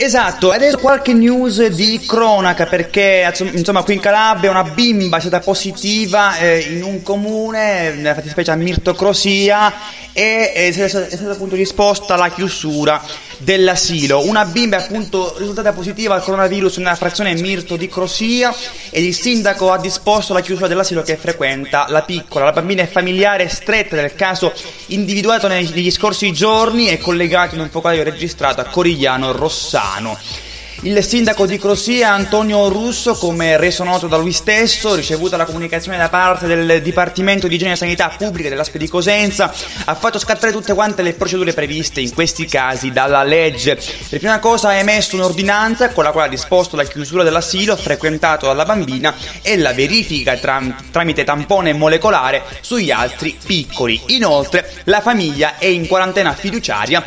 Esatto, 0.00 0.52
adesso 0.52 0.78
qualche 0.78 1.12
news 1.12 1.66
di 1.66 2.04
cronaca 2.06 2.66
perché 2.66 3.28
insomma 3.52 3.82
qui 3.82 3.94
in 3.94 4.00
Calabria 4.00 4.50
una 4.50 4.62
bimba 4.62 5.16
è 5.16 5.20
stata 5.20 5.40
positiva 5.40 6.38
eh, 6.38 6.58
in 6.60 6.84
un 6.84 7.02
comune, 7.02 7.94
nella 7.94 8.14
fattispecie 8.14 8.52
a 8.52 8.54
Mirto 8.54 8.94
Crosia 8.94 9.72
e 10.12 10.52
è 10.52 10.70
stata, 10.70 11.06
è 11.06 11.16
stata 11.16 11.32
appunto 11.32 11.56
disposta 11.56 12.14
la 12.14 12.30
chiusura 12.30 13.02
dell'asilo. 13.38 14.26
Una 14.26 14.44
bimba 14.44 14.76
è 14.76 14.82
appunto 14.82 15.34
risultata 15.38 15.72
positiva 15.72 16.14
al 16.14 16.22
coronavirus 16.22 16.78
nella 16.78 16.94
frazione 16.94 17.34
Mirto 17.34 17.76
di 17.76 17.88
Crosia 17.88 18.54
ed 18.90 19.04
il 19.04 19.14
sindaco 19.14 19.72
ha 19.72 19.78
disposto 19.78 20.32
la 20.32 20.40
chiusura 20.40 20.68
dell'asilo 20.68 21.02
che 21.02 21.16
frequenta 21.16 21.86
la 21.88 22.02
piccola. 22.02 22.46
La 22.46 22.52
bambina 22.52 22.82
è 22.82 22.88
familiare 22.88 23.48
stretta 23.48 23.96
del 23.96 24.14
caso 24.14 24.52
individuato 24.86 25.48
negli 25.48 25.90
scorsi 25.90 26.32
giorni 26.32 26.88
e 26.88 26.98
collegato 26.98 27.54
in 27.54 27.60
un 27.60 27.70
focolaio 27.70 28.02
registrato 28.02 28.60
a 28.60 28.64
Corigliano 28.64 29.32
Rossano. 29.32 30.18
Il 30.82 31.02
sindaco 31.02 31.44
di 31.44 31.58
Crosia, 31.58 32.12
Antonio 32.12 32.68
Russo, 32.68 33.14
come 33.14 33.56
reso 33.56 33.82
noto 33.82 34.06
da 34.06 34.16
lui 34.16 34.30
stesso, 34.30 34.94
ricevuta 34.94 35.36
la 35.36 35.44
comunicazione 35.44 35.98
da 35.98 36.08
parte 36.08 36.46
del 36.46 36.80
Dipartimento 36.80 37.48
di 37.48 37.56
Igiene 37.56 37.72
e 37.72 37.76
Sanità 37.76 38.14
Pubblica 38.16 38.48
dell'Aspe 38.48 38.78
di 38.78 38.86
Cosenza, 38.86 39.52
ha 39.86 39.94
fatto 39.96 40.20
scattare 40.20 40.52
tutte 40.52 40.74
quante 40.74 41.02
le 41.02 41.14
procedure 41.14 41.52
previste 41.52 42.00
in 42.00 42.14
questi 42.14 42.46
casi 42.46 42.92
dalla 42.92 43.24
legge. 43.24 43.74
Per 43.74 44.20
prima 44.20 44.38
cosa 44.38 44.68
ha 44.68 44.74
emesso 44.74 45.16
un'ordinanza 45.16 45.90
con 45.90 46.04
la 46.04 46.12
quale 46.12 46.28
ha 46.28 46.30
disposto 46.30 46.76
la 46.76 46.84
chiusura 46.84 47.24
dell'asilo 47.24 47.74
frequentato 47.74 48.46
dalla 48.46 48.64
bambina 48.64 49.12
e 49.42 49.58
la 49.58 49.72
verifica 49.72 50.36
tra- 50.36 50.62
tramite 50.92 51.24
tampone 51.24 51.72
molecolare 51.72 52.44
sugli 52.60 52.92
altri 52.92 53.36
piccoli. 53.44 54.00
Inoltre 54.06 54.70
la 54.84 55.00
famiglia 55.00 55.58
è 55.58 55.66
in 55.66 55.88
quarantena 55.88 56.32
fiduciaria 56.34 57.04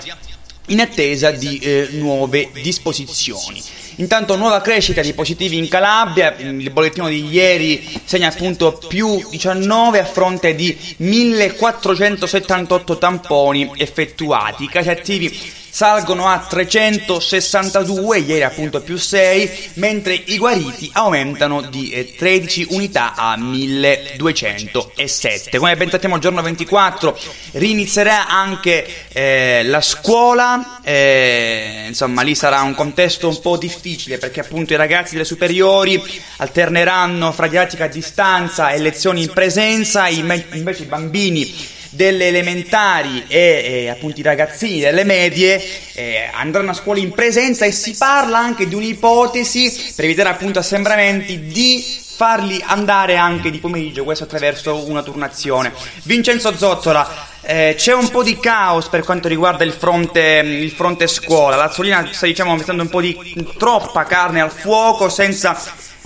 in 0.68 0.80
attesa 0.80 1.32
di 1.32 1.60
eh, 1.60 1.90
nuove 1.92 2.50
disposizioni. 2.62 3.62
Intanto 3.96 4.36
nuova 4.36 4.62
crescita 4.62 5.02
di 5.02 5.14
positivi 5.14 5.58
in 5.58 5.68
Calabria, 5.68 6.36
il 6.38 6.70
bollettino 6.72 7.10
di 7.10 7.28
ieri 7.28 7.86
segna 8.06 8.30
appunto 8.30 8.80
più 8.88 9.22
19 9.30 10.00
a 10.00 10.06
fronte 10.06 10.56
di 10.56 10.78
1478 10.98 12.98
tamponi 12.98 13.72
effettuati. 13.76 14.64
I 14.64 14.70
casi 14.70 14.90
attivi 14.90 15.60
salgono 15.72 16.28
a 16.28 16.38
362, 16.38 18.20
ieri 18.20 18.44
appunto 18.44 18.82
più 18.82 18.98
6, 18.98 19.70
mentre 19.76 20.14
i 20.14 20.38
guariti 20.38 20.90
aumentano 20.94 21.62
di 21.62 22.14
13 22.18 22.62
eh, 22.62 22.68
unità 22.76 23.16
a 23.16 23.38
1207. 23.38 25.58
Come 25.58 25.78
ben 25.78 25.90
sappiamo, 25.90 26.16
il 26.16 26.22
giorno 26.22 26.42
24 26.42 27.18
rinizierà 27.54 28.28
anche 28.28 28.86
eh, 29.14 29.62
la 29.64 29.80
scuola, 29.80 30.82
eh, 30.84 31.86
insomma 31.88 32.22
lì 32.22 32.36
sarà 32.36 32.60
un 32.62 32.76
contesto 32.76 33.30
un 33.30 33.40
po' 33.40 33.56
difficile 33.58 34.18
perché 34.18 34.42
appunto 34.42 34.74
i 34.74 34.76
ragazzi 34.76 35.14
delle 35.14 35.24
superiori 35.24 36.04
alterneranno 36.38 37.32
fra 37.32 37.48
didattica 37.48 37.86
a 37.86 37.88
distanza 37.88 38.72
e 38.72 38.80
lezioni 38.80 39.24
in 39.24 39.32
presenza, 39.32 40.10
invece 40.10 40.84
i 40.84 40.88
bambini 40.88 41.80
delle 41.92 42.28
elementari 42.28 43.26
e 43.28 43.84
eh, 43.84 43.90
appunto 43.90 44.20
i 44.20 44.24
ragazzini 44.24 44.80
delle 44.80 45.04
medie 45.04 45.62
eh, 45.94 46.30
andranno 46.34 46.72
a 46.72 46.74
scuola 46.74 47.00
in 47.00 47.12
presenza 47.12 47.66
e 47.66 47.72
si 47.72 47.96
parla 47.98 48.40
anche 48.40 48.68
di 48.68 48.76
un'ipotesi 48.76 49.94
per 49.96 50.06
evitare 50.06 50.30
appunto 50.30 50.60
assembramenti 50.60 51.48
di 51.48 52.00
farli 52.22 52.64
andare 52.64 53.16
anche 53.16 53.50
di 53.50 53.58
pomeriggio, 53.58 54.04
questo 54.04 54.26
attraverso 54.26 54.88
una 54.88 55.02
turnazione. 55.02 55.74
Vincenzo 56.04 56.56
Zottola, 56.56 57.10
eh, 57.42 57.74
c'è 57.76 57.94
un 57.94 58.10
po' 58.10 58.22
di 58.22 58.40
caos 58.40 58.88
per 58.90 59.04
quanto 59.04 59.28
riguarda 59.28 59.64
il 59.64 59.74
fronte, 59.74 60.42
il 60.44 60.72
fronte 60.72 61.08
scuola, 61.08 61.56
l'Azzolina 61.56 62.08
sta 62.12 62.28
diciamo 62.28 62.56
mettendo 62.56 62.84
un 62.84 62.90
po' 62.90 63.02
di 63.02 63.18
troppa 63.58 64.04
carne 64.04 64.40
al 64.40 64.52
fuoco 64.52 65.10
senza 65.10 65.60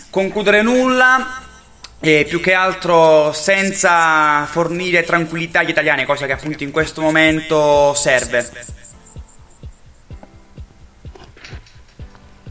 concludere 0.10 0.62
nulla 0.62 1.45
e 2.00 2.26
più 2.28 2.40
che 2.40 2.54
altro 2.54 3.32
senza 3.34 4.46
fornire 4.46 5.04
tranquillità 5.04 5.60
agli 5.60 5.70
italiani, 5.70 6.06
cosa 6.06 6.26
che 6.26 6.34
appunto 6.34 6.64
in 6.64 6.72
questo 6.72 7.02
momento 7.02 7.94
serve. 7.94 8.50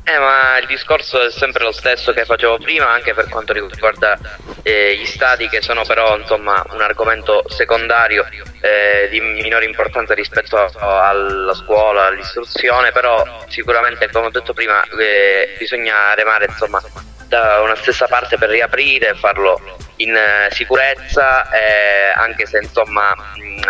Eh, 0.06 0.18
ma 0.18 0.58
il 0.58 0.66
discorso 0.66 1.18
è 1.26 1.30
sempre 1.30 1.64
lo 1.64 1.72
stesso 1.72 2.12
che 2.12 2.26
facevo 2.26 2.58
prima, 2.58 2.90
anche 2.90 3.14
per 3.14 3.26
quanto 3.26 3.54
riguarda 3.54 4.18
eh, 4.62 4.96
gli 4.96 5.06
stati, 5.06 5.48
che 5.48 5.62
sono 5.62 5.82
però 5.84 6.18
insomma 6.18 6.62
un 6.72 6.82
argomento 6.82 7.42
secondario 7.48 8.26
eh, 8.60 9.08
di 9.10 9.20
minore 9.20 9.64
importanza 9.64 10.12
rispetto 10.12 10.62
alla 10.78 11.54
scuola, 11.54 12.06
all'istruzione, 12.06 12.92
però 12.92 13.44
sicuramente, 13.48 14.10
come 14.10 14.26
ho 14.26 14.30
detto 14.30 14.52
prima, 14.52 14.82
eh, 15.00 15.54
bisogna 15.56 16.12
remare 16.12 16.46
insomma 16.50 16.82
da 17.26 17.60
una 17.62 17.74
stessa 17.74 18.06
parte 18.06 18.36
per 18.36 18.50
riaprire, 18.50 19.14
farlo 19.14 19.58
in 19.96 20.14
eh, 20.14 20.48
sicurezza, 20.50 21.50
eh, 21.50 22.12
anche 22.14 22.44
se 22.44 22.58
insomma 22.58 23.14
mh, 23.14 23.42
mm, 23.42 23.62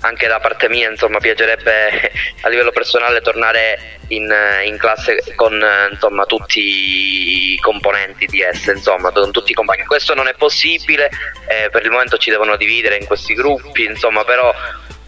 anche 0.00 0.26
da 0.26 0.40
parte 0.40 0.68
mia 0.68 0.90
insomma 0.90 1.18
piacerebbe 1.18 2.12
a 2.42 2.48
livello 2.48 2.70
personale 2.70 3.20
tornare 3.20 3.98
in, 4.08 4.32
in 4.64 4.76
classe 4.78 5.22
con 5.34 5.62
insomma 5.90 6.24
tutti 6.24 7.52
i 7.52 7.58
componenti 7.58 8.26
di 8.26 8.40
essa 8.40 8.72
insomma 8.72 9.10
con 9.10 9.30
tutti 9.30 9.52
i 9.52 9.54
compagni 9.54 9.84
questo 9.84 10.14
non 10.14 10.28
è 10.28 10.34
possibile 10.34 11.10
eh, 11.48 11.68
per 11.70 11.84
il 11.84 11.90
momento 11.90 12.16
ci 12.16 12.30
devono 12.30 12.56
dividere 12.56 12.96
in 12.96 13.06
questi 13.06 13.34
gruppi 13.34 13.84
insomma 13.84 14.24
però 14.24 14.52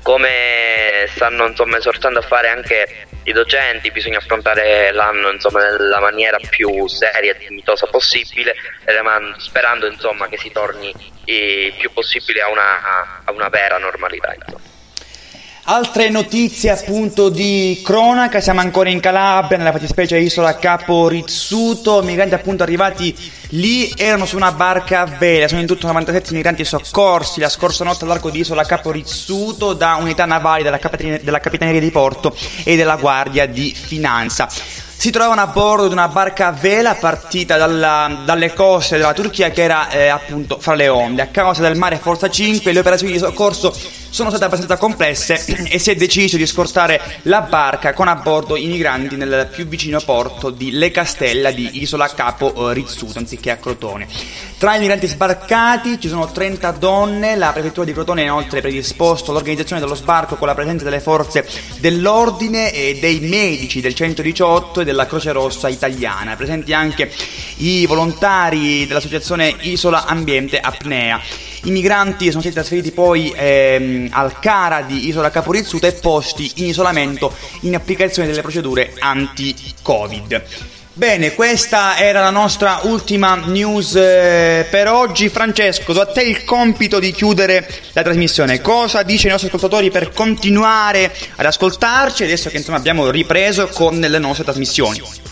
come 0.02 1.06
stanno 1.08 1.46
insomma 1.46 1.78
esortando 1.78 2.18
a 2.18 2.22
fare 2.22 2.48
anche 2.48 3.06
i 3.24 3.32
docenti, 3.32 3.90
bisogna 3.92 4.18
affrontare 4.18 4.90
l'anno 4.92 5.30
insomma, 5.30 5.60
nella 5.60 6.00
maniera 6.00 6.38
più 6.50 6.88
seria 6.88 7.32
e 7.32 7.38
dignitosa 7.38 7.86
possibile, 7.86 8.54
sperando 9.38 9.86
insomma, 9.86 10.28
che 10.28 10.38
si 10.38 10.50
torni 10.50 10.92
il 11.26 11.72
più 11.74 11.92
possibile 11.92 12.40
a 12.42 12.48
una, 12.48 13.22
a 13.24 13.30
una 13.30 13.48
vera 13.48 13.78
normalità. 13.78 14.34
Altre 15.64 16.10
notizie 16.10 16.70
appunto 16.70 17.28
di 17.28 17.80
cronaca, 17.84 18.40
siamo 18.40 18.58
ancora 18.58 18.88
in 18.88 18.98
Calabria, 18.98 19.58
nella 19.58 19.70
fattispecie 19.70 20.18
isola 20.18 20.56
Capo 20.56 21.06
Rizzuto, 21.06 22.02
migranti 22.02 22.34
appunto 22.34 22.64
arrivati 22.64 23.16
lì 23.50 23.92
erano 23.96 24.26
su 24.26 24.34
una 24.34 24.50
barca 24.50 25.02
a 25.02 25.06
vela, 25.06 25.46
sono 25.46 25.60
in 25.60 25.68
tutto 25.68 25.86
97 25.86 26.34
migranti 26.34 26.64
soccorsi. 26.64 27.38
La 27.38 27.48
scorsa 27.48 27.84
notte 27.84 28.04
all'arco 28.04 28.30
di 28.30 28.40
isola 28.40 28.64
Capo 28.64 28.90
Rizzuto 28.90 29.72
da 29.72 29.98
unità 30.00 30.24
navali 30.24 30.64
della 30.64 30.78
Capitaneria 31.38 31.80
di 31.80 31.90
Porto 31.92 32.36
e 32.64 32.74
della 32.74 32.96
Guardia 32.96 33.46
di 33.46 33.72
Finanza 33.72 34.48
si 35.02 35.10
trovavano 35.10 35.40
a 35.40 35.48
bordo 35.48 35.88
di 35.88 35.94
una 35.94 36.06
barca 36.06 36.46
a 36.46 36.52
vela 36.52 36.94
partita 36.94 37.56
dalla, 37.56 38.22
dalle 38.24 38.52
coste 38.52 38.98
della 38.98 39.12
Turchia 39.12 39.50
che 39.50 39.62
era 39.62 39.90
eh, 39.90 40.06
appunto 40.06 40.60
fra 40.60 40.74
le 40.74 40.86
onde. 40.86 41.22
A 41.22 41.26
causa 41.26 41.60
del 41.60 41.76
mare 41.76 41.96
Forza 41.96 42.30
5 42.30 42.70
le 42.70 42.78
operazioni 42.78 43.12
di 43.12 43.18
soccorso 43.18 43.74
sono 44.12 44.28
state 44.28 44.44
abbastanza 44.44 44.76
complesse 44.76 45.42
e 45.68 45.78
si 45.78 45.90
è 45.90 45.96
deciso 45.96 46.36
di 46.36 46.46
scortare 46.46 47.00
la 47.22 47.40
barca 47.40 47.94
con 47.94 48.06
a 48.06 48.14
bordo 48.14 48.56
i 48.56 48.66
migranti 48.66 49.16
nel 49.16 49.48
più 49.50 49.66
vicino 49.66 49.98
porto 50.00 50.50
di 50.50 50.70
Le 50.70 50.90
Castella 50.90 51.50
di 51.50 51.80
Isola 51.80 52.06
Capo 52.08 52.70
eh, 52.70 52.74
Rizzuto 52.74 53.18
anziché 53.18 53.50
a 53.50 53.56
Crotone. 53.56 54.06
Tra 54.58 54.76
i 54.76 54.78
migranti 54.78 55.08
sbarcati 55.08 55.98
ci 55.98 56.08
sono 56.08 56.30
30 56.30 56.70
donne, 56.72 57.34
la 57.36 57.50
prefettura 57.52 57.86
di 57.86 57.92
Crotone 57.92 58.20
ha 58.20 58.24
inoltre 58.24 58.60
predisposto 58.60 59.32
l'organizzazione 59.32 59.80
dello 59.80 59.96
sbarco 59.96 60.36
con 60.36 60.46
la 60.46 60.54
presenza 60.54 60.84
delle 60.84 61.00
forze 61.00 61.48
dell'ordine 61.80 62.72
e 62.72 62.98
dei 63.00 63.18
medici 63.20 63.80
del 63.80 63.94
118 63.94 64.82
e 64.82 64.84
della 64.92 65.06
Croce 65.06 65.32
Rossa 65.32 65.68
italiana, 65.68 66.36
presenti 66.36 66.72
anche 66.72 67.10
i 67.56 67.84
volontari 67.86 68.86
dell'associazione 68.86 69.54
Isola 69.62 70.06
Ambiente 70.06 70.60
Apnea. 70.60 71.20
I 71.64 71.70
migranti 71.70 72.28
sono 72.28 72.40
stati 72.40 72.54
trasferiti 72.54 72.92
poi 72.92 73.32
ehm, 73.34 74.08
al 74.12 74.38
CARA 74.38 74.82
di 74.82 75.08
Isola 75.08 75.30
Caporizzuta 75.30 75.86
e 75.86 75.92
posti 75.92 76.50
in 76.56 76.66
isolamento 76.66 77.34
in 77.60 77.74
applicazione 77.74 78.28
delle 78.28 78.42
procedure 78.42 78.94
anti-Covid. 78.98 80.42
Bene, 80.94 81.32
questa 81.32 81.96
era 81.96 82.20
la 82.20 82.28
nostra 82.28 82.80
ultima 82.82 83.34
news 83.36 83.94
eh, 83.94 84.66
per 84.70 84.88
oggi. 84.88 85.30
Francesco, 85.30 85.94
do 85.94 86.02
a 86.02 86.06
te 86.06 86.20
il 86.20 86.44
compito 86.44 86.98
di 86.98 87.12
chiudere 87.12 87.66
la 87.92 88.02
trasmissione. 88.02 88.60
Cosa 88.60 89.02
dice 89.02 89.28
i 89.28 89.30
nostri 89.30 89.48
ascoltatori 89.48 89.90
per 89.90 90.10
continuare 90.12 91.10
ad 91.36 91.46
ascoltarci 91.46 92.24
adesso 92.24 92.50
che 92.50 92.58
insomma 92.58 92.76
abbiamo 92.76 93.08
ripreso 93.08 93.68
con 93.68 93.98
le 93.98 94.18
nostre 94.18 94.44
trasmissioni? 94.44 95.31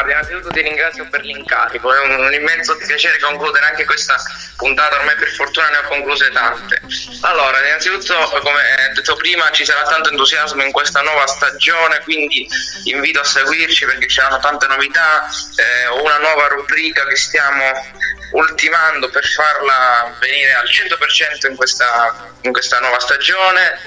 Guarda, 0.00 0.12
innanzitutto 0.12 0.48
ti 0.48 0.62
ringrazio 0.62 1.06
per 1.10 1.20
l'incarico, 1.20 1.92
è 1.92 2.00
un, 2.00 2.24
un, 2.24 2.32
immenso 2.32 2.74
piacere 2.78 3.18
concludere 3.18 3.66
anche 3.66 3.84
questa 3.84 4.16
puntata, 4.56 4.96
ormai 4.96 5.14
per 5.16 5.28
fortuna 5.28 5.68
ne 5.68 5.76
ho 5.76 5.82
concluse 5.88 6.30
tante. 6.30 6.80
Allora, 7.20 7.58
innanzitutto, 7.66 8.14
come 8.42 8.62
detto 8.94 9.14
prima, 9.16 9.50
ci 9.50 9.66
sarà 9.66 9.82
tanto 9.82 10.08
entusiasmo 10.08 10.62
in 10.62 10.72
questa 10.72 11.02
nuova 11.02 11.26
stagione, 11.26 12.00
quindi 12.04 12.48
invito 12.84 13.20
a 13.20 13.24
seguirci 13.24 13.84
perché 13.84 14.08
ci 14.08 14.16
saranno 14.16 14.38
tante 14.38 14.66
novità, 14.68 15.28
eh, 15.56 15.88
una 15.88 16.16
nuova 16.16 16.46
rubrica 16.48 17.04
che 17.04 17.16
stiamo 17.16 17.98
ultimando 18.32 19.08
per 19.10 19.26
farla 19.26 20.16
venire 20.20 20.52
al 20.54 20.66
100% 20.66 21.48
in 21.48 21.56
questa, 21.56 22.32
in 22.42 22.52
questa 22.52 22.78
nuova 22.78 22.98
stagione, 23.00 23.78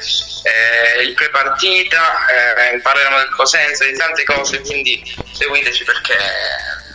eh, 0.44 1.04
il 1.04 1.14
pre-partita, 1.14 2.26
eh, 2.28 2.80
parleremo 2.80 3.18
del 3.18 3.30
Cosenza, 3.36 3.86
di 3.86 3.96
tante 3.96 4.24
cose, 4.24 4.62
quindi 4.62 5.02
seguiteci 5.34 5.84
perché 5.84 6.18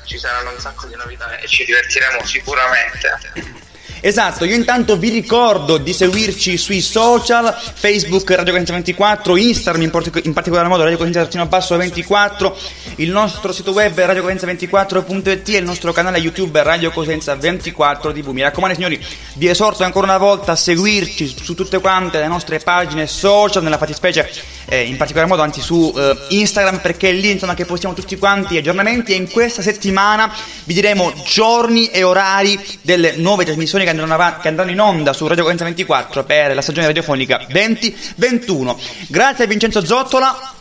ci 0.05 0.19
saranno 0.19 0.51
un 0.51 0.61
sacco 0.61 0.87
di 0.87 0.97
novità 0.97 1.37
e 1.39 1.47
ci 1.47 1.65
divertiremo 1.65 2.25
sicuramente. 2.25 3.67
Esatto, 4.01 4.45
io 4.45 4.55
intanto 4.55 4.97
vi 4.97 5.09
ricordo 5.09 5.77
di 5.77 5.93
seguirci 5.93 6.57
sui 6.57 6.81
social, 6.81 7.53
Facebook 7.53 8.31
Radio 8.31 8.53
Cosenza 8.53 8.73
24, 8.73 9.37
Instagram 9.37 9.83
in, 9.83 9.91
part- 9.91 10.21
in 10.25 10.33
particolar 10.33 10.69
modo 10.69 10.85
Radio 10.85 10.99
Cosenza 10.99 11.47
Basso 11.47 11.77
24, 11.77 12.57
il 12.97 13.11
nostro 13.11 13.53
sito 13.53 13.73
web 13.73 13.99
radiocosenza24.it 13.99 15.49
e 15.49 15.57
il 15.57 15.65
nostro 15.65 15.93
canale 15.93 16.19
YouTube 16.19 16.63
Radio 16.63 16.93
Cosenza 16.93 17.35
24 17.35 18.13
TV. 18.13 18.29
Mi 18.29 18.43
raccomando 18.43 18.77
signori, 18.77 19.05
vi 19.35 19.49
esorto 19.49 19.83
ancora 19.83 20.07
una 20.07 20.19
volta 20.19 20.53
a 20.53 20.57
seguirci 20.57 21.35
su 21.43 21.55
tutte 21.55 21.81
quante 21.81 22.19
le 22.19 22.29
nostre 22.29 22.61
pagine 22.61 23.09
social, 23.09 23.65
nella 23.65 23.79
fattispecie 23.79 24.31
eh, 24.69 24.83
in 24.83 24.97
particolar 24.97 25.29
modo 25.29 25.43
anzi 25.43 25.61
su 25.61 25.93
eh, 25.97 26.17
Instagram 26.29 26.81
perché 26.81 27.09
è 27.09 27.13
lì 27.13 27.31
insomma 27.31 27.55
che 27.55 27.65
postiamo 27.65 27.95
tutti 27.95 28.17
quanti 28.17 28.57
aggiornamenti 28.57 29.13
e 29.13 29.17
in 29.17 29.31
questa 29.31 29.63
settimana 29.63 30.33
vi 30.65 30.75
diremo 30.75 31.13
giorni 31.25 31.87
e 31.87 32.03
orari 32.03 32.59
delle 32.83 33.15
nuove 33.17 33.45
trasmissioni 33.45 33.85
che 33.89 33.95
andranno, 33.95 34.15
avanti, 34.15 34.41
che 34.43 34.49
andranno 34.49 34.71
in 34.71 34.81
onda 34.81 35.13
su 35.13 35.27
Radio 35.27 35.45
Cosenza 35.45 35.65
24 35.65 36.25
per 36.25 36.55
la 36.55 36.61
stagione 36.61 36.87
radiofonica 36.87 37.39
2021. 37.49 38.81
Grazie 39.09 39.45
a 39.45 39.47
Vincenzo 39.47 39.85
Zottola. 39.85 40.53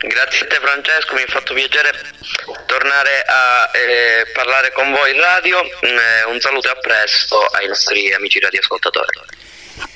Grazie 0.00 0.46
a 0.46 0.48
te 0.48 0.60
Francesco, 0.62 1.14
mi 1.14 1.22
ha 1.22 1.26
fatto 1.26 1.54
piacere 1.54 1.90
tornare 2.66 3.24
a 3.26 3.70
eh, 3.72 4.30
parlare 4.32 4.70
con 4.72 4.92
voi 4.92 5.12
in 5.12 5.20
radio. 5.20 5.60
Eh, 5.80 6.24
un 6.28 6.38
saluto 6.38 6.68
e 6.68 6.70
a 6.70 6.76
presto 6.76 7.40
ai 7.46 7.66
nostri 7.66 8.12
amici 8.12 8.38
radioascoltatori. 8.38 9.18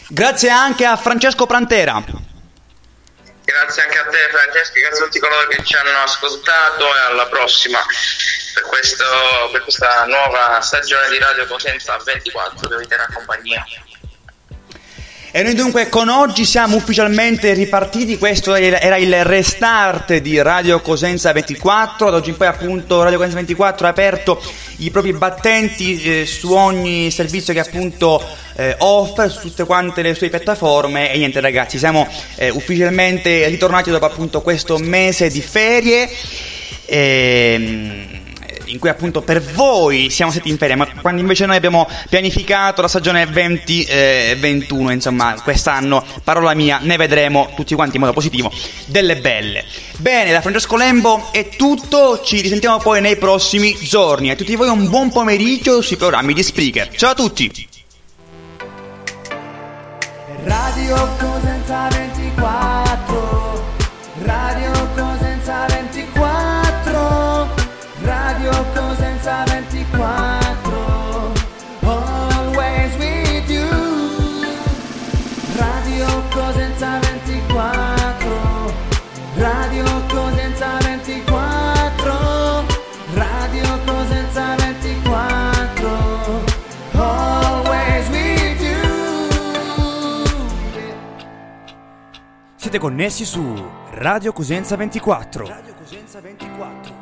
Grazie 0.09 0.51
anche 0.51 0.85
a 0.85 0.97
Francesco 0.97 1.47
Prantera. 1.47 2.03
Grazie 3.45 3.83
anche 3.83 3.99
a 3.99 4.07
te 4.07 4.19
Francesco, 4.31 4.81
grazie 4.81 5.03
a 5.03 5.07
tutti 5.07 5.19
coloro 5.21 5.47
che 5.47 5.63
ci 5.65 5.77
hanno 5.77 6.03
ascoltato 6.03 6.97
e 6.97 6.99
alla 7.11 7.27
prossima 7.27 7.81
per, 8.53 8.63
questo, 8.65 9.05
per 9.51 9.63
questa 9.63 10.05
nuova 10.07 10.61
stagione 10.61 11.09
di 11.11 11.19
Radio 11.19 11.47
Cosenza 11.47 11.97
24 12.05 12.69
che 12.69 12.77
vi 12.77 12.87
terrà 12.87 13.07
compagnia. 13.13 13.65
E 15.35 15.43
noi 15.43 15.55
dunque 15.55 15.89
con 15.89 16.11
oggi 16.11 16.45
siamo 16.45 16.77
ufficialmente 16.77 17.55
ripartiti, 17.55 18.19
questo 18.19 18.55
era 18.55 18.99
il 18.99 19.25
restart 19.25 20.19
di 20.19 20.39
Radio 20.43 20.83
Cosenza 20.83 21.33
24, 21.33 22.11
da 22.11 22.17
oggi 22.19 22.29
in 22.29 22.37
poi 22.37 22.49
appunto 22.49 23.03
Radio 23.03 23.17
Cosenza 23.17 23.39
24 23.39 23.87
ha 23.87 23.89
aperto 23.89 24.43
i 24.79 24.91
propri 24.91 25.15
battenti 25.15 26.03
eh, 26.03 26.27
su 26.27 26.53
ogni 26.53 27.11
servizio 27.11 27.55
che 27.55 27.61
appunto 27.61 28.23
eh, 28.57 28.75
offre, 28.81 29.31
su 29.31 29.41
tutte 29.41 29.65
quante 29.65 30.03
le 30.03 30.15
sue 30.15 30.29
piattaforme 30.29 31.11
e 31.11 31.17
niente 31.17 31.41
ragazzi, 31.41 31.79
siamo 31.79 32.07
eh, 32.35 32.51
ufficialmente 32.51 33.49
ritornati 33.49 33.91
dopo 33.91 34.05
appunto 34.05 34.43
questo 34.43 34.77
mese 34.77 35.31
di 35.31 35.41
ferie. 35.41 36.11
E, 36.85 37.55
ehm, 37.55 38.12
in 38.73 38.79
cui 38.79 38.89
appunto 38.89 39.21
per 39.21 39.41
voi 39.41 40.09
siamo 40.11 40.33
stati 40.33 40.49
in 40.49 40.57
ferie, 40.57 40.77
ma 40.77 40.89
quando 41.01 41.21
invece 41.21 41.47
noi 41.47 41.57
abbiamo 41.57 41.87
pianificato 42.09 42.81
la 42.81 42.89
stagione 42.89 43.27
2021, 43.27 44.91
eh, 44.91 44.95
insomma, 44.95 45.35
quest'anno, 45.43 46.05
parola 46.25 46.55
mia, 46.55 46.79
ne 46.83 46.97
vedremo 46.97 47.51
tutti 47.55 47.75
quanti 47.75 47.97
in 47.97 48.01
modo 48.03 48.15
positivo, 48.15 48.51
delle 48.87 49.17
belle. 49.17 49.65
Bene, 49.99 50.33
da 50.33 50.41
Francesco 50.41 50.77
Lembo 50.77 51.29
è 51.33 51.51
tutto, 51.51 52.23
ci 52.25 52.41
risentiamo 52.41 52.79
poi 52.79 53.01
nei 53.01 53.17
prossimi 53.17 53.77
giorni. 53.79 54.31
A 54.31 54.37
tutti 54.37 54.57
voi 54.57 54.69
un 54.69 54.89
buon 54.89 55.11
pomeriggio 55.11 55.83
sui 55.83 55.97
programmi 55.97 56.33
di 56.33 56.43
Spreaker. 56.43 56.89
Ciao 56.97 57.11
a 57.11 57.15
tutti! 57.15 57.69
Radio 60.45 61.09
Cosenza 61.19 61.89
24 61.89 63.65
Radio 64.25 64.89
Cosenza 64.95 65.67
24 65.67 65.92
Cosenza 69.23 69.45
24 69.45 71.33
Always 71.83 72.97
with 72.99 73.49
you 73.49 73.71
Radio 75.57 76.07
Cosenza 76.31 76.99
24 76.99 78.75
Radio 79.37 79.85
Cosenza 80.09 80.79
24 80.81 82.67
Radio 83.15 83.79
Cosenza 83.87 84.57
24 84.57 86.43
Always 86.95 88.09
with 88.09 88.61
you 88.61 88.81
Siete 92.57 92.79
connessi 92.79 93.25
su 93.25 93.71
Radio 93.93 94.33
Cosenza 94.33 94.75
24. 94.75 95.47
Radio 95.47 95.75
Cosenza 95.75 96.21
24. 96.21 97.02